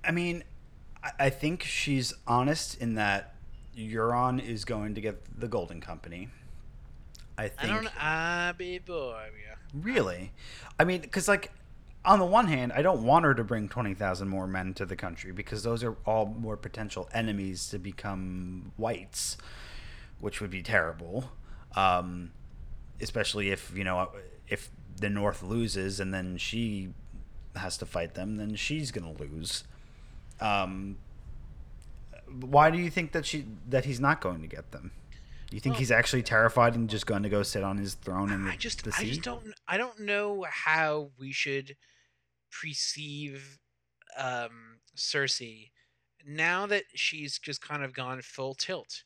[0.05, 0.45] I mean,
[1.19, 3.35] I think she's honest in that
[3.77, 6.29] Euron is going to get the Golden Company.
[7.39, 7.73] I think.
[7.73, 8.03] I don't.
[8.03, 9.29] I be boy.
[9.43, 9.55] Yeah.
[9.73, 10.33] Really,
[10.79, 11.53] I mean, because like,
[12.05, 14.85] on the one hand, I don't want her to bring twenty thousand more men to
[14.85, 19.39] the country because those are all more potential enemies to become whites,
[20.19, 21.31] which would be terrible.
[21.75, 22.33] Um,
[23.01, 24.11] especially if you know
[24.49, 26.91] if the North loses and then she
[27.57, 29.65] has to fight them, then she's gonna lose.
[30.41, 30.97] Um,
[32.31, 34.93] why do you think that she that he's not going to get them?
[35.51, 37.95] Do you think well, he's actually terrified and just going to go sit on his
[37.95, 38.95] throne in the, I just, the?
[38.97, 39.53] I just don't.
[39.67, 41.77] I don't know how we should
[42.53, 43.59] perceive
[44.17, 45.71] um, Cersei
[46.25, 49.03] now that she's just kind of gone full tilt.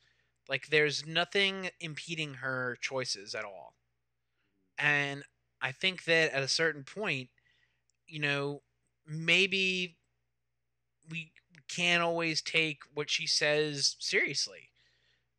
[0.47, 3.75] Like there's nothing impeding her choices at all,
[4.79, 5.23] and
[5.65, 7.31] I think that at a certain point,
[8.07, 8.61] you know,
[9.09, 9.97] maybe
[11.11, 11.33] we
[11.69, 14.69] can't always take what she says seriously.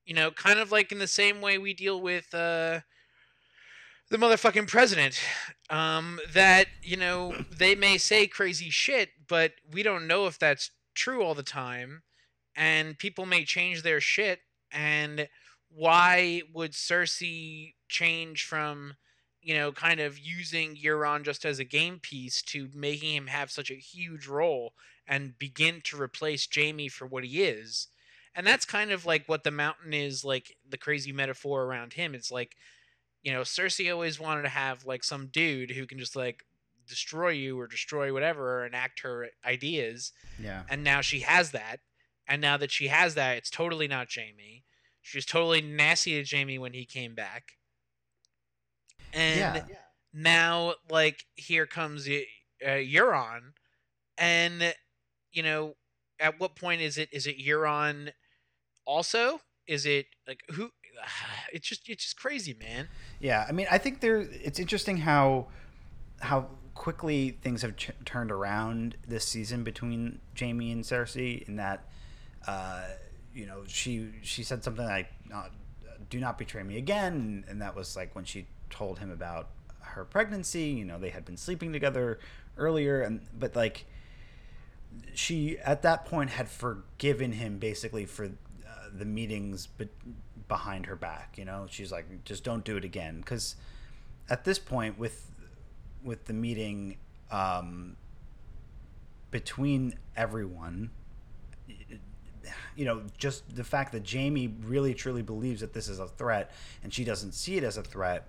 [0.03, 2.79] You know, kind of like in the same way we deal with uh,
[4.09, 5.21] the motherfucking president.
[5.69, 10.71] Um, that, you know, they may say crazy shit, but we don't know if that's
[10.95, 12.01] true all the time.
[12.55, 14.39] And people may change their shit.
[14.71, 15.27] And
[15.69, 18.95] why would Cersei change from
[19.45, 23.51] you know, kind of using Euron just as a game piece to making him have
[23.51, 24.73] such a huge role
[25.07, 27.89] and begin to replace Jaime for what he is.
[28.33, 32.15] And that's kind of like what the mountain is like the crazy metaphor around him.
[32.15, 32.55] It's like,
[33.21, 36.43] you know, Cersei always wanted to have like some dude who can just like
[36.87, 40.11] destroy you or destroy whatever or enact her ideas.
[40.41, 40.63] Yeah.
[40.67, 41.81] And now she has that.
[42.27, 44.63] And now that she has that, it's totally not Jaime.
[45.03, 47.51] She was totally nasty to Jaime when he came back
[49.15, 49.75] and yeah.
[50.13, 53.53] now like here comes uh, Euron,
[54.17, 54.75] and
[55.31, 55.75] you know
[56.19, 58.11] at what point is it is it Euron
[58.85, 60.69] also is it like who
[61.53, 62.87] it's just it's just crazy man
[63.19, 65.47] yeah i mean i think there it's interesting how
[66.21, 71.85] how quickly things have ch- turned around this season between jaime and cersei in that
[72.47, 72.83] uh
[73.33, 75.47] you know she she said something like uh,
[76.09, 78.45] do not betray me again and that was like when she
[78.75, 79.49] told him about
[79.79, 80.65] her pregnancy.
[80.65, 82.19] You know, they had been sleeping together
[82.57, 83.85] earlier, and but like
[85.13, 88.29] she at that point had forgiven him basically for uh,
[88.93, 89.89] the meetings be-
[90.47, 91.37] behind her back.
[91.37, 93.19] You know, she's like, just don't do it again.
[93.19, 93.55] Because
[94.29, 95.31] at this point, with
[96.03, 96.97] with the meeting
[97.31, 97.97] um,
[99.31, 100.91] between everyone,
[102.75, 106.51] you know, just the fact that Jaime really truly believes that this is a threat
[106.83, 108.27] and she doesn't see it as a threat,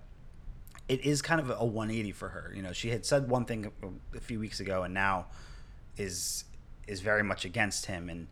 [0.89, 2.53] it is kind of a 180 for her.
[2.55, 3.70] You know, she had said one thing
[4.14, 5.26] a few weeks ago and now
[5.97, 6.45] is
[6.87, 8.28] is very much against him and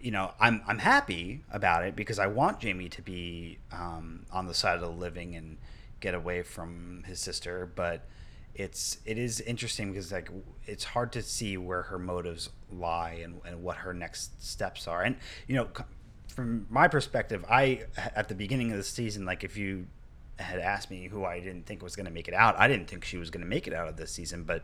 [0.00, 4.46] you know, I'm I'm happy about it because I want Jaime to be um, on
[4.46, 5.58] the side of the living and
[6.00, 8.06] get away from his sister, but
[8.58, 10.28] it's it is interesting because like
[10.66, 15.02] it's hard to see where her motives lie and, and what her next steps are
[15.02, 15.16] and
[15.46, 15.68] you know
[16.26, 17.80] from my perspective i
[18.16, 19.86] at the beginning of the season like if you
[20.38, 22.88] had asked me who i didn't think was going to make it out i didn't
[22.88, 24.62] think she was going to make it out of this season but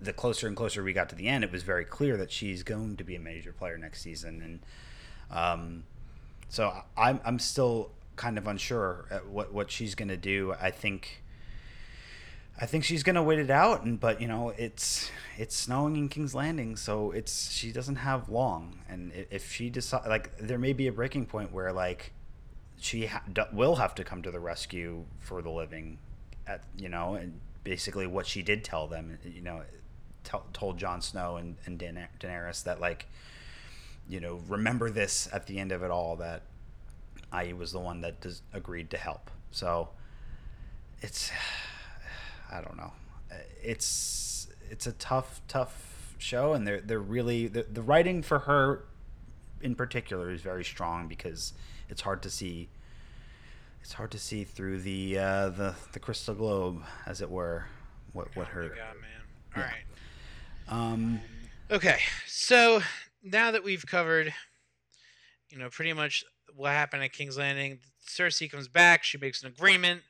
[0.00, 2.62] the closer and closer we got to the end it was very clear that she's
[2.62, 5.84] going to be a major player next season and um,
[6.48, 7.90] so i'm, I'm still
[8.20, 10.54] kind of unsure at what, what she's going to do.
[10.60, 11.22] I think
[12.60, 16.10] I think she's gonna wait it out, and but you know it's it's snowing in
[16.10, 20.74] King's Landing, so it's she doesn't have long, and if she decide like there may
[20.74, 22.12] be a breaking point where like
[22.80, 23.22] she ha-
[23.52, 25.98] will have to come to the rescue for the living,
[26.46, 29.62] at you know, and basically what she did tell them, you know,
[30.24, 33.06] t- told Jon Snow and and da- Daenerys that like,
[34.08, 36.42] you know, remember this at the end of it all that
[37.30, 39.90] I was the one that agreed to help, so
[41.02, 41.30] it's
[42.50, 42.92] I don't know.
[43.62, 48.84] It's it's a tough tough show, and they're they're really the, the writing for her
[49.60, 51.52] in particular is very strong because
[51.90, 52.68] it's hard to see.
[53.82, 57.66] It's hard to see through the uh, the the crystal globe, as it were,
[58.12, 58.68] what what her.
[58.68, 59.56] God, man.
[59.56, 59.68] All yeah.
[59.68, 59.84] right.
[60.68, 61.20] Um.
[61.70, 62.82] Okay, so
[63.22, 64.32] now that we've covered,
[65.50, 66.24] you know, pretty much
[66.54, 69.04] what happened at King's Landing, Cersei comes back.
[69.04, 70.02] She makes an agreement.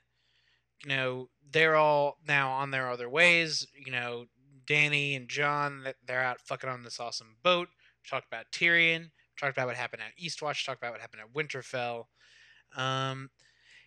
[0.84, 3.66] You know, they're all now on their other ways.
[3.74, 4.26] You know,
[4.66, 7.68] Dany and Jon, they're out fucking on this awesome boat.
[8.02, 9.10] We talked about Tyrion.
[9.40, 10.64] Talked about what happened at Eastwatch.
[10.66, 12.04] Talked about what happened at Winterfell.
[12.76, 13.30] Um,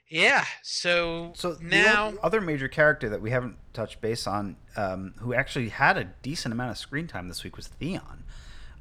[0.10, 0.46] yeah.
[0.64, 5.70] So so now other major character that we haven't touched base on, um, who actually
[5.70, 8.24] had a decent amount of screen time this week was Theon.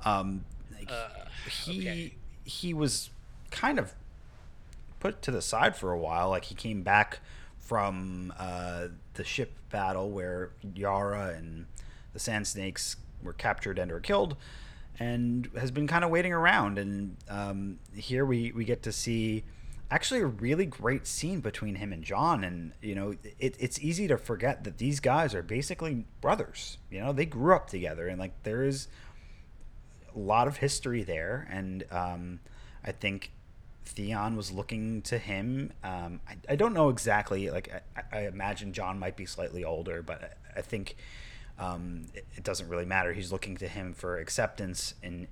[0.04, 0.44] Um,
[0.76, 1.08] like, uh,
[1.48, 2.14] he okay.
[2.44, 3.10] he was
[3.50, 3.94] kind of
[4.98, 6.30] put to the side for a while.
[6.30, 7.20] Like he came back
[7.58, 11.66] from uh, the ship battle where Yara and
[12.12, 14.36] the Sand Snakes were captured and or killed,
[15.02, 16.78] and has been kind of waiting around.
[16.78, 19.44] And um, here we, we get to see
[19.90, 22.44] actually a really great scene between him and Jon.
[22.44, 26.78] And, you know, it, it's easy to forget that these guys are basically brothers.
[26.90, 28.88] You know, they grew up together, and like there is
[30.14, 31.48] a lot of history there.
[31.50, 32.40] And um,
[32.84, 33.32] I think
[33.84, 35.72] Theon was looking to him.
[35.82, 37.50] Um, I, I, don't know exactly.
[37.50, 40.96] Like I, I, imagine Jon might be slightly older, but I, I think
[41.58, 43.12] um, it, it, doesn't really matter.
[43.12, 45.28] He's looking to him for acceptance in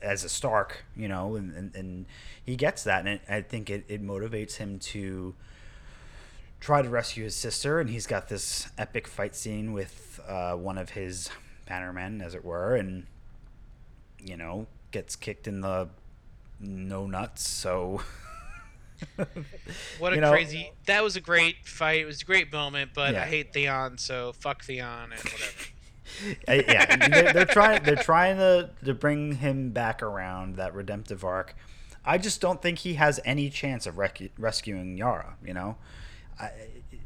[0.00, 2.06] as a Stark, you know, and, and, and
[2.44, 5.34] he gets that, and I think it, it motivates him to
[6.60, 7.80] try to rescue his sister.
[7.80, 11.28] And he's got this epic fight scene with uh, one of his
[11.68, 13.06] bannermen, as it were, and
[14.18, 15.88] you know gets kicked in the
[16.60, 17.48] no nuts.
[17.48, 18.02] So.
[19.98, 20.72] what a you know, crazy!
[20.86, 22.00] That was a great fight.
[22.00, 23.22] It was a great moment, but Yeah.
[23.22, 25.52] I hate Theon, so fuck Theon and whatever.
[26.46, 27.82] Uh, yeah, they're, they're trying.
[27.82, 31.56] They're trying to to bring him back around that redemptive arc.
[32.04, 35.36] I just don't think he has any chance of rec- rescuing Yara.
[35.42, 35.76] You know,
[36.38, 36.50] I,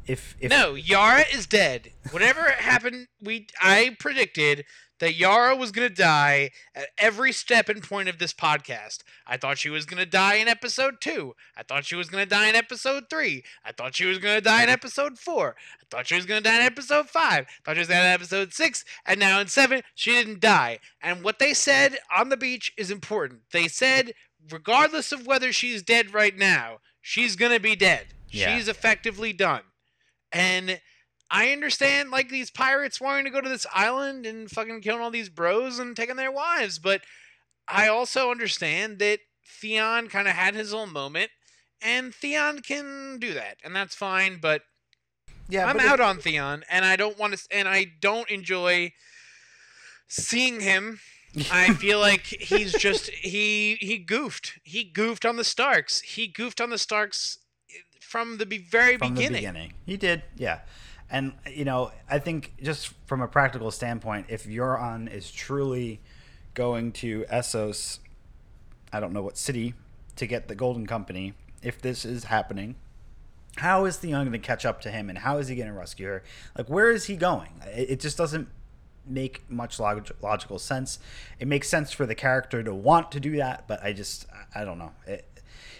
[0.05, 1.93] if if no, Yara is dead.
[2.11, 4.65] Whatever happened, we I predicted
[4.99, 8.99] that Yara was gonna die at every step and point of this podcast.
[9.25, 11.35] I thought she was gonna die in episode two.
[11.55, 13.43] I thought she was gonna die in episode three.
[13.65, 15.55] I thought she was gonna die in episode four.
[15.81, 17.45] I thought she was gonna die in episode five.
[17.47, 18.85] I thought she was gonna die in episode six.
[19.05, 20.79] And now in seven, she didn't die.
[21.01, 23.41] And what they said on the beach is important.
[23.51, 24.13] They said,
[24.51, 28.07] regardless of whether she's dead right now, she's gonna be dead.
[28.29, 28.55] Yeah.
[28.55, 29.63] She's effectively done.
[30.31, 30.79] And
[31.31, 35.11] I understand like these pirates wanting to go to this island and fucking killing all
[35.11, 37.01] these bros and taking their wives, but
[37.67, 41.29] I also understand that Theon kind of had his own moment,
[41.81, 44.39] and Theon can do that, and that's fine.
[44.41, 44.63] But
[45.47, 48.29] yeah, I'm but out if- on Theon, and I don't want to, and I don't
[48.31, 48.93] enjoy
[50.07, 50.99] seeing him.
[51.51, 54.59] I feel like he's just he he goofed.
[54.63, 56.01] He goofed on the Starks.
[56.01, 57.37] He goofed on the Starks
[57.69, 59.31] eh, from the be- very from beginning.
[59.33, 59.73] the beginning.
[59.85, 60.61] He did, yeah.
[61.11, 66.01] And you know, I think just from a practical standpoint, if Euron is truly
[66.53, 67.99] going to Essos,
[68.91, 69.73] I don't know what city,
[70.17, 72.75] to get the Golden Company, if this is happening,
[73.57, 75.73] how is Theon going to catch up to him, and how is he going to
[75.73, 76.23] rescue her?
[76.57, 77.61] Like, where is he going?
[77.65, 78.47] It, it just doesn't
[79.05, 80.99] make much log- logical sense.
[81.39, 84.63] It makes sense for the character to want to do that, but I just I
[84.63, 84.91] don't know.
[85.07, 85.25] It,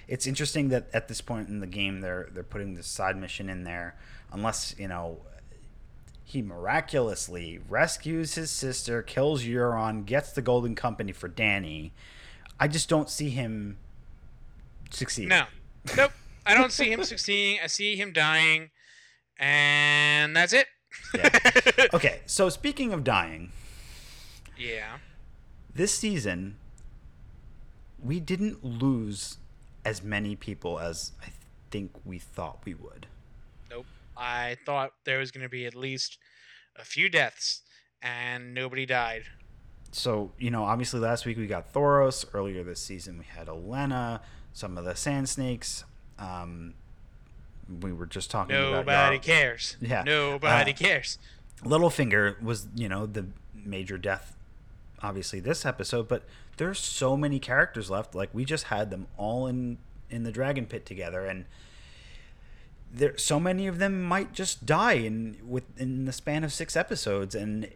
[0.09, 3.47] it's interesting that at this point in the game they're they're putting this side mission
[3.47, 3.95] in there,
[4.31, 5.19] unless you know
[6.23, 11.91] he miraculously rescues his sister, kills Euron, gets the Golden Company for Dany.
[12.59, 13.77] I just don't see him
[14.89, 15.29] succeed.
[15.29, 15.45] No,
[15.95, 16.11] nope.
[16.45, 17.59] I don't see him succeeding.
[17.63, 18.71] I see him dying,
[19.37, 20.67] and that's it.
[21.15, 21.29] Yeah.
[21.93, 23.51] Okay, so speaking of dying,
[24.55, 24.97] yeah.
[25.73, 26.57] this season
[28.03, 29.38] we didn't lose
[29.89, 31.29] as many people as I
[31.71, 33.07] think we thought we would.
[33.71, 33.87] Nope.
[34.15, 36.19] I thought there was going to be at least
[36.75, 37.63] a few deaths,
[38.01, 39.23] and nobody died.
[39.91, 42.23] So, you know, obviously last week we got Thoros.
[42.33, 44.19] Earlier this season we had Olenna,
[44.53, 45.83] some of the Sand Snakes.
[46.19, 46.75] Um,
[47.81, 49.75] we were just talking about Nobody cares.
[49.81, 50.03] Yeah.
[50.03, 51.17] Nobody Uh, cares.
[51.63, 53.25] Littlefinger was, you know, the
[53.55, 54.35] major death,
[55.01, 56.23] obviously this episode, but
[56.59, 58.13] there's so many characters left.
[58.13, 59.79] Like we just had them all in
[60.09, 61.45] in the dragon pit together, and
[62.91, 67.33] there so many of them might just die in within the span of six episodes,
[67.33, 67.69] and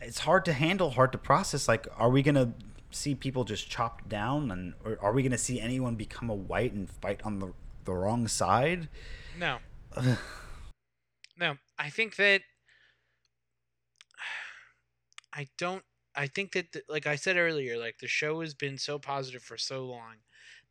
[0.00, 1.68] it's hard to handle, hard to process.
[1.68, 2.54] Like, are we gonna
[2.90, 6.72] see people just chopped down, and or are we gonna see anyone become a white
[6.72, 7.52] and fight on the
[7.84, 8.88] the wrong side?
[9.38, 9.58] No.
[11.38, 11.56] No.
[11.76, 12.42] I think that.
[15.32, 15.82] I don't.
[16.14, 19.42] I think that, the, like I said earlier, like the show has been so positive
[19.42, 20.16] for so long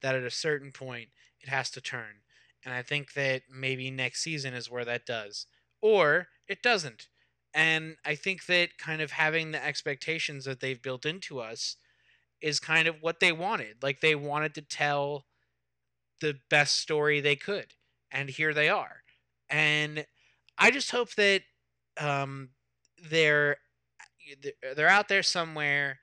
[0.01, 1.09] that at a certain point
[1.41, 2.21] it has to turn.
[2.63, 5.47] And I think that maybe next season is where that does.
[5.81, 7.07] Or it doesn't.
[7.53, 11.77] And I think that kind of having the expectations that they've built into us
[12.39, 13.77] is kind of what they wanted.
[13.81, 15.25] Like they wanted to tell
[16.21, 17.73] the best story they could.
[18.11, 19.03] And here they are.
[19.49, 20.05] And
[20.57, 21.41] I just hope that
[21.99, 22.49] um,
[23.09, 23.57] they're
[24.75, 25.99] they're out there somewhere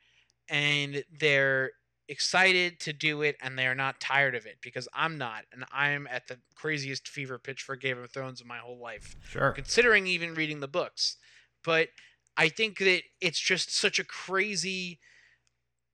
[0.48, 1.72] and they're
[2.08, 6.06] excited to do it and they're not tired of it because I'm not and I'm
[6.06, 9.52] at the craziest fever pitch for Game of Thrones of my whole life Sure.
[9.52, 11.16] considering even reading the books.
[11.64, 11.88] But
[12.36, 15.00] I think that it's just such a crazy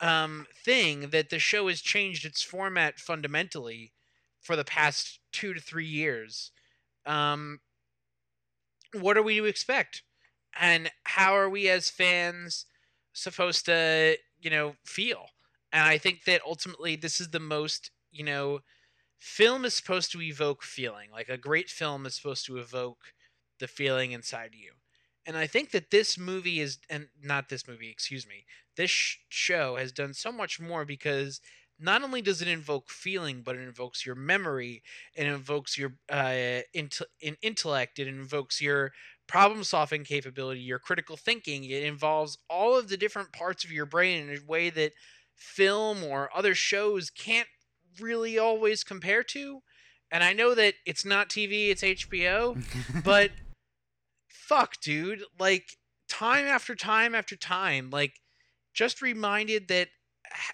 [0.00, 3.92] um, thing that the show has changed its format fundamentally
[4.40, 6.50] for the past two to three years.
[7.06, 7.60] Um,
[8.92, 10.02] what are we to expect
[10.58, 12.66] and how are we as fans
[13.12, 15.26] supposed to you know feel?
[15.72, 18.60] And i think that ultimately this is the most you know
[19.18, 21.10] film is supposed to evoke feeling.
[21.10, 23.14] Like a great film is supposed to evoke
[23.58, 24.72] the feeling inside you.
[25.26, 28.44] And i think that this movie is and not this movie excuse me
[28.76, 31.40] this sh- show has done so much more because
[31.78, 34.82] not only does it invoke feeling but it invokes your memory
[35.14, 38.92] it invokes your uh, int- in intellect it invokes your
[39.26, 41.64] problem solving capability, your critical thinking.
[41.64, 44.92] It involves all of the different parts of your brain in a way that
[45.34, 47.48] film or other shows can't
[48.00, 49.62] really always compare to.
[50.10, 52.62] And I know that it's not TV, it's HBO,
[53.04, 53.30] but
[54.28, 55.24] fuck, dude.
[55.38, 55.64] Like,
[56.08, 58.14] time after time after time, like,
[58.72, 59.88] just reminded that,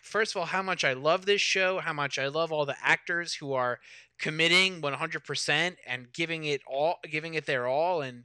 [0.02, 2.76] first of all, how much I love this show, how much I love all the
[2.82, 3.80] actors who are
[4.18, 8.02] committing 100% and giving it all, giving it their all.
[8.02, 8.24] And,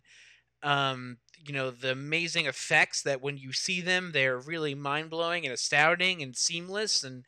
[0.66, 5.54] um, you know the amazing effects that when you see them they're really mind-blowing and
[5.54, 7.26] astounding and seamless and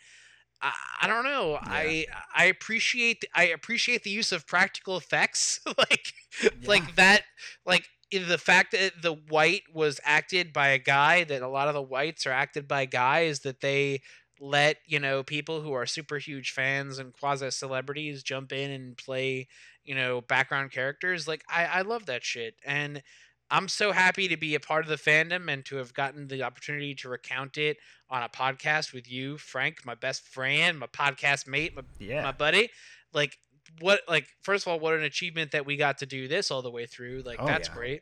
[0.62, 6.14] I, I don't know I I appreciate I appreciate the use of practical effects like
[6.58, 6.68] Yeah.
[6.68, 7.24] like that
[7.66, 11.76] like the fact that the white was acted by a guy that a lot of
[11.76, 14.02] the whites are acted by guys that they
[14.40, 18.98] let you know people who are super huge fans and quasi celebrities jump in and
[18.98, 19.48] play
[19.84, 23.02] you know background characters like i i love that shit and
[23.50, 26.44] i'm so happy to be a part of the fandom and to have gotten the
[26.44, 27.78] opportunity to recount it
[28.10, 32.24] on a podcast with you frank my best friend my podcast mate my, yeah.
[32.24, 32.70] my buddy.
[33.14, 33.38] Like
[33.80, 36.62] what like first of all what an achievement that we got to do this all
[36.62, 37.22] the way through.
[37.26, 37.76] Like Oh, that's yeah.
[37.76, 38.02] great.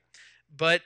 [0.56, 0.82] But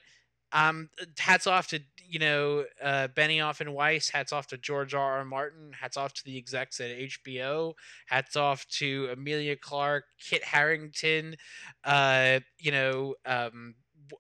[0.52, 0.90] um
[1.20, 4.10] hats off to you know uh benioff and weiss.
[4.10, 5.26] Hats off to george r r.
[5.26, 5.72] Martin.
[5.80, 7.74] Hats off to the execs at hbo
[8.08, 11.36] hats off to emilia clarke kit harington
[11.84, 13.76] uh you know um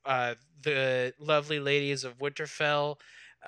[0.05, 2.97] uh the lovely ladies of winterfell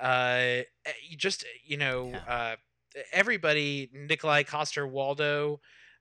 [0.00, 2.20] uh eh, just you know Yeah.
[2.26, 2.56] uh
[3.12, 5.58] everybody nikolaj Coster-Waldau,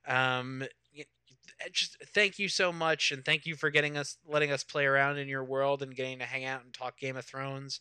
[0.07, 0.63] um,
[1.71, 5.17] just thank you so much, and thank you for getting us, letting us play around
[5.17, 7.79] in your world and getting to hang out and talk Game of Thrones.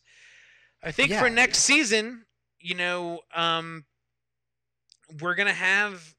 [0.83, 1.21] I think Yeah.
[1.21, 2.27] for next season,
[2.61, 3.85] you know, um,
[5.21, 6.15] we're gonna have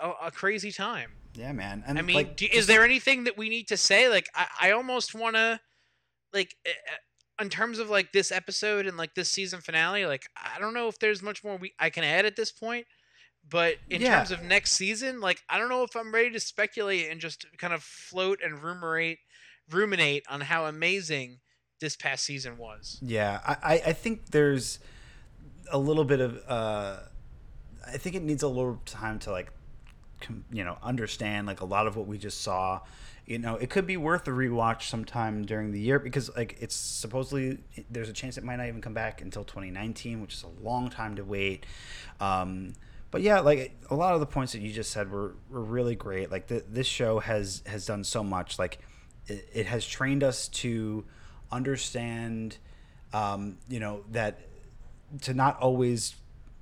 [0.00, 1.12] a, a crazy time.
[1.34, 1.82] Yeah, man.
[1.86, 4.08] And I mean, like, do, is there anything that we need to say?
[4.08, 5.60] Like, I, I almost want to,
[6.34, 10.04] like, eh, eh, in terms of like this episode and like this season finale.
[10.06, 12.86] Like, I don't know if there's much more we I can add at this point.
[13.48, 14.16] But in Yeah.
[14.18, 17.44] terms of next season, like, I don't know if I'm ready to speculate and just
[17.58, 19.18] kind of float and ruminate,
[19.70, 21.40] ruminate on how amazing
[21.78, 22.98] this past season was.
[23.02, 24.78] Yeah, I, I- I think there's
[25.70, 26.42] a little bit of.
[26.48, 27.00] Uh,
[27.86, 29.52] I think it needs a little time to like,
[30.22, 32.80] com- you know, understand like a lot of what we just saw.
[33.26, 36.76] You know, it could be worth a rewatch sometime during the year because like it's
[36.76, 37.58] supposedly
[37.90, 40.90] there's a chance it might not even come back until 2019, which is a long
[40.90, 41.64] time to wait.
[42.20, 42.74] Um,
[43.10, 45.94] but yeah, like a lot of the points that you just said were, were really
[45.94, 46.30] great.
[46.30, 48.58] Like the, this show has has done so much.
[48.58, 48.80] Like
[49.26, 51.04] it, it has trained us to
[51.50, 52.58] understand,
[53.14, 54.40] um, you know, that
[55.22, 56.16] to not always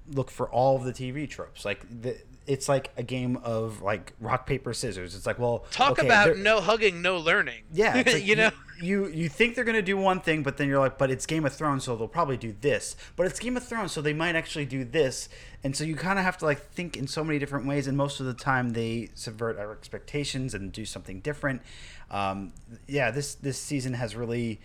[0.09, 1.65] look for all of the TV tropes.
[1.65, 5.15] Like the, it's like a game of like rock paper scissors.
[5.15, 7.63] It's like, well, Talk okay, about no hugging, no learning.
[7.73, 8.51] yeah, like you know.
[8.81, 11.45] you you think they're gonna do one thing, but then you're like, but it's Game
[11.45, 12.97] of Thrones, so they'll probably do this.
[13.17, 15.29] But it's Game of Thrones, so they might actually do this.
[15.65, 17.97] And so you kind of have to like think in so many different ways, and
[17.97, 21.63] most of the time they subvert our expectations and do something different.
[22.11, 22.53] Um,
[22.89, 24.61] yeah, this this season has really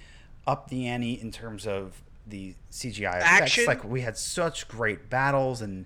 [0.47, 3.67] upped the ante in terms of the CGI effects.
[3.67, 5.85] Like we had such great battles and.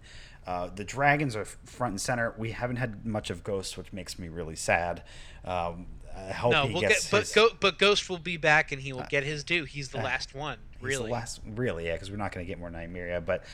[0.51, 2.35] Uh, the dragons are front and center.
[2.37, 5.01] We haven't had much of Ghost, which makes me really sad.
[5.45, 8.35] Um, I hope No, he we'll gets get, but his- Go, but Ghost will be
[8.35, 9.63] back and he will get his due.
[9.63, 11.05] He's the uh, last one, He's really.
[11.05, 13.25] the last, really, yeah, because we're not going to get more Nymeria.
[13.25, 13.45] But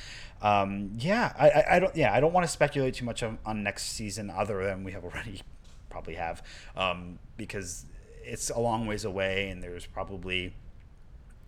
[0.41, 3.37] um, yeah, I, I, I don't, yeah, I don't want to speculate too much on,
[3.45, 5.43] on next season, other than we have already
[5.91, 6.41] probably have,
[6.75, 7.85] um, because
[8.23, 10.55] it's a long ways away, and there's probably.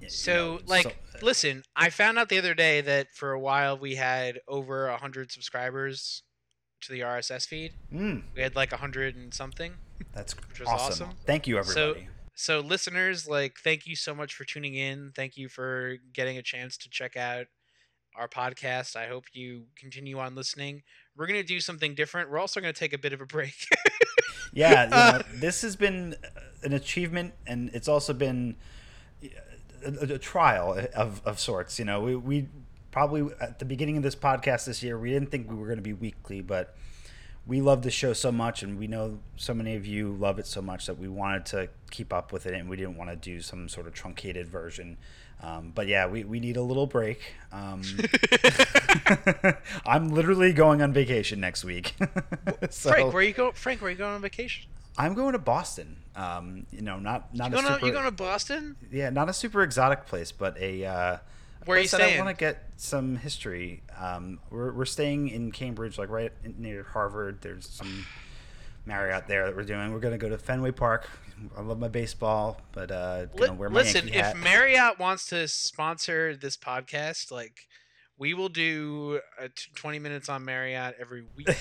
[0.07, 0.83] So, know, like,
[1.13, 4.87] so- listen, I found out the other day that for a while we had over
[4.87, 6.23] a hundred subscribers
[6.81, 7.73] to the RSS feed.
[7.93, 9.73] mm, We had like a hundred and something.
[10.13, 11.07] that's Which was awesome.
[11.09, 11.17] awesome.
[11.25, 12.07] Thank you, So- everybody.
[12.35, 15.11] So, listeners, like, thank you so much for tuning in.
[15.13, 17.47] Thank you for getting a chance to check out
[18.15, 18.95] our podcast.
[18.95, 20.83] I hope you continue on listening.
[21.17, 22.29] We're gonna do something different.
[22.31, 23.55] We're also gonna take a bit of a break.
[24.53, 26.15] yeah, you Uh, know, this has been
[26.63, 28.55] an achievement, and it's also been
[29.83, 31.79] a, a, trial of, of sorts.
[31.79, 32.47] You know, we, we
[32.91, 35.77] probably at the beginning of this podcast this year, we didn't think we were going
[35.77, 36.75] to be weekly, but
[37.45, 40.45] we love the show so much, and we know so many of you love it
[40.45, 43.15] so much that we wanted to keep up with it, and we didn't want to
[43.15, 44.97] do some sort of truncated version.
[45.41, 47.33] Um, but yeah, we, we need a little break.
[47.51, 47.81] Um,
[49.85, 51.95] I'm literally going on vacation next week.
[52.69, 53.51] so Frank, where are you go?
[53.53, 54.69] Frank, where are you going on vacation?
[54.97, 55.97] I'm going to Boston.
[56.19, 58.75] Um, you know, not not You a going, super, to, you going to Boston?
[58.91, 61.17] yeah, not a super exotic place, but a uh,
[61.65, 63.83] Where are you place that I want to get some history.
[63.97, 67.41] Um, we're we're staying in Cambridge, like right near Harvard.
[67.41, 68.05] There's some
[68.85, 69.93] Marriott there that we're doing.
[69.93, 71.09] We're gonna go to Fenway Park.
[71.55, 74.37] I love my baseball, but uh, gonna wear my listen, Yankee if hat.
[74.37, 77.67] Marriott wants to sponsor this podcast, like
[78.17, 81.47] we will do uh, t- 20 minutes on Marriott every week.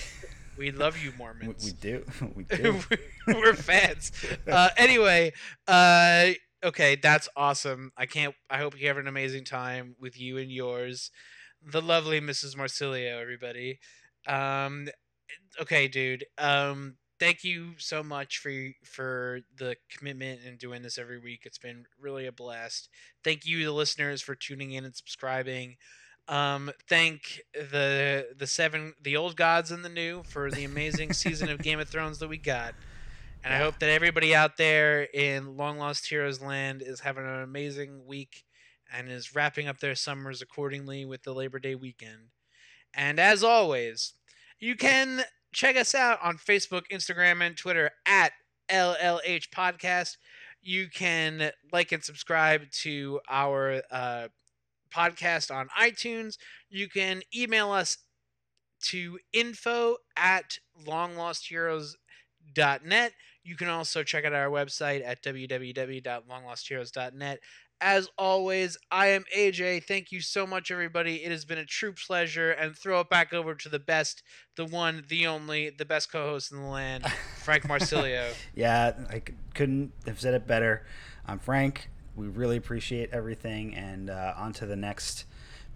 [0.58, 1.64] we love you, we, Mormons.
[1.64, 2.04] we do,
[2.34, 2.80] we do.
[3.26, 4.12] We're fans.
[4.46, 5.32] Uh, anyway,
[5.66, 6.30] uh,
[6.64, 7.92] okay, that's awesome.
[7.96, 8.34] I can't.
[8.50, 11.10] I hope you have an amazing time with you and yours,
[11.62, 12.56] the lovely Mrs.
[12.56, 13.20] Marsilio.
[13.20, 13.78] Everybody.
[14.26, 14.88] Um,
[15.60, 16.24] okay, dude.
[16.36, 18.52] Um, thank you so much for
[18.84, 21.42] for the commitment and doing this every week.
[21.44, 22.88] It's been really a blast.
[23.24, 25.76] Thank you, the listeners, for tuning in and subscribing.
[26.28, 31.48] Um, thank the the seven the old gods and the new for the amazing season
[31.48, 32.74] of Game of Thrones that we got.
[33.42, 37.42] And I hope that everybody out there in Long Lost Heroes Land is having an
[37.42, 38.44] amazing week
[38.92, 42.30] and is wrapping up their summers accordingly with the Labor Day weekend.
[42.92, 44.14] And as always,
[44.58, 45.22] you can
[45.52, 48.32] check us out on Facebook, Instagram, and Twitter at
[48.68, 50.16] LLH Podcast.
[50.60, 54.28] You can like and subscribe to our uh,
[54.94, 56.36] podcast on iTunes.
[56.68, 57.98] You can email us
[58.84, 63.12] to info at longlostheroes.net.
[63.44, 67.38] You can also check out our website at www.longlostheroes.net.
[67.80, 69.84] As always, I am AJ.
[69.84, 71.22] Thank you so much, everybody.
[71.24, 72.50] It has been a true pleasure.
[72.50, 74.24] And throw it back over to the best,
[74.56, 77.04] the one, the only, the best co host in the land,
[77.36, 78.32] Frank Marsilio.
[78.54, 79.22] yeah, I
[79.54, 80.84] couldn't have said it better.
[81.24, 81.88] I'm Frank.
[82.18, 85.24] We really appreciate everything, and uh, on to the next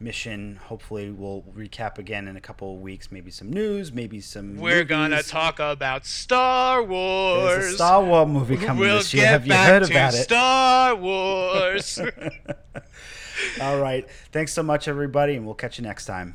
[0.01, 0.57] mission.
[0.57, 3.13] Hopefully, we'll recap again in a couple of weeks.
[3.13, 4.57] Maybe some news, maybe some.
[4.57, 7.45] We're gonna talk about Star Wars.
[7.45, 9.29] There's a Star Wars movie coming we'll this year.
[9.29, 10.25] Have you heard about it?
[10.25, 12.01] Star Wars.
[13.61, 14.11] All right.
[14.33, 16.35] Thanks so much, everybody, and we'll catch you next time.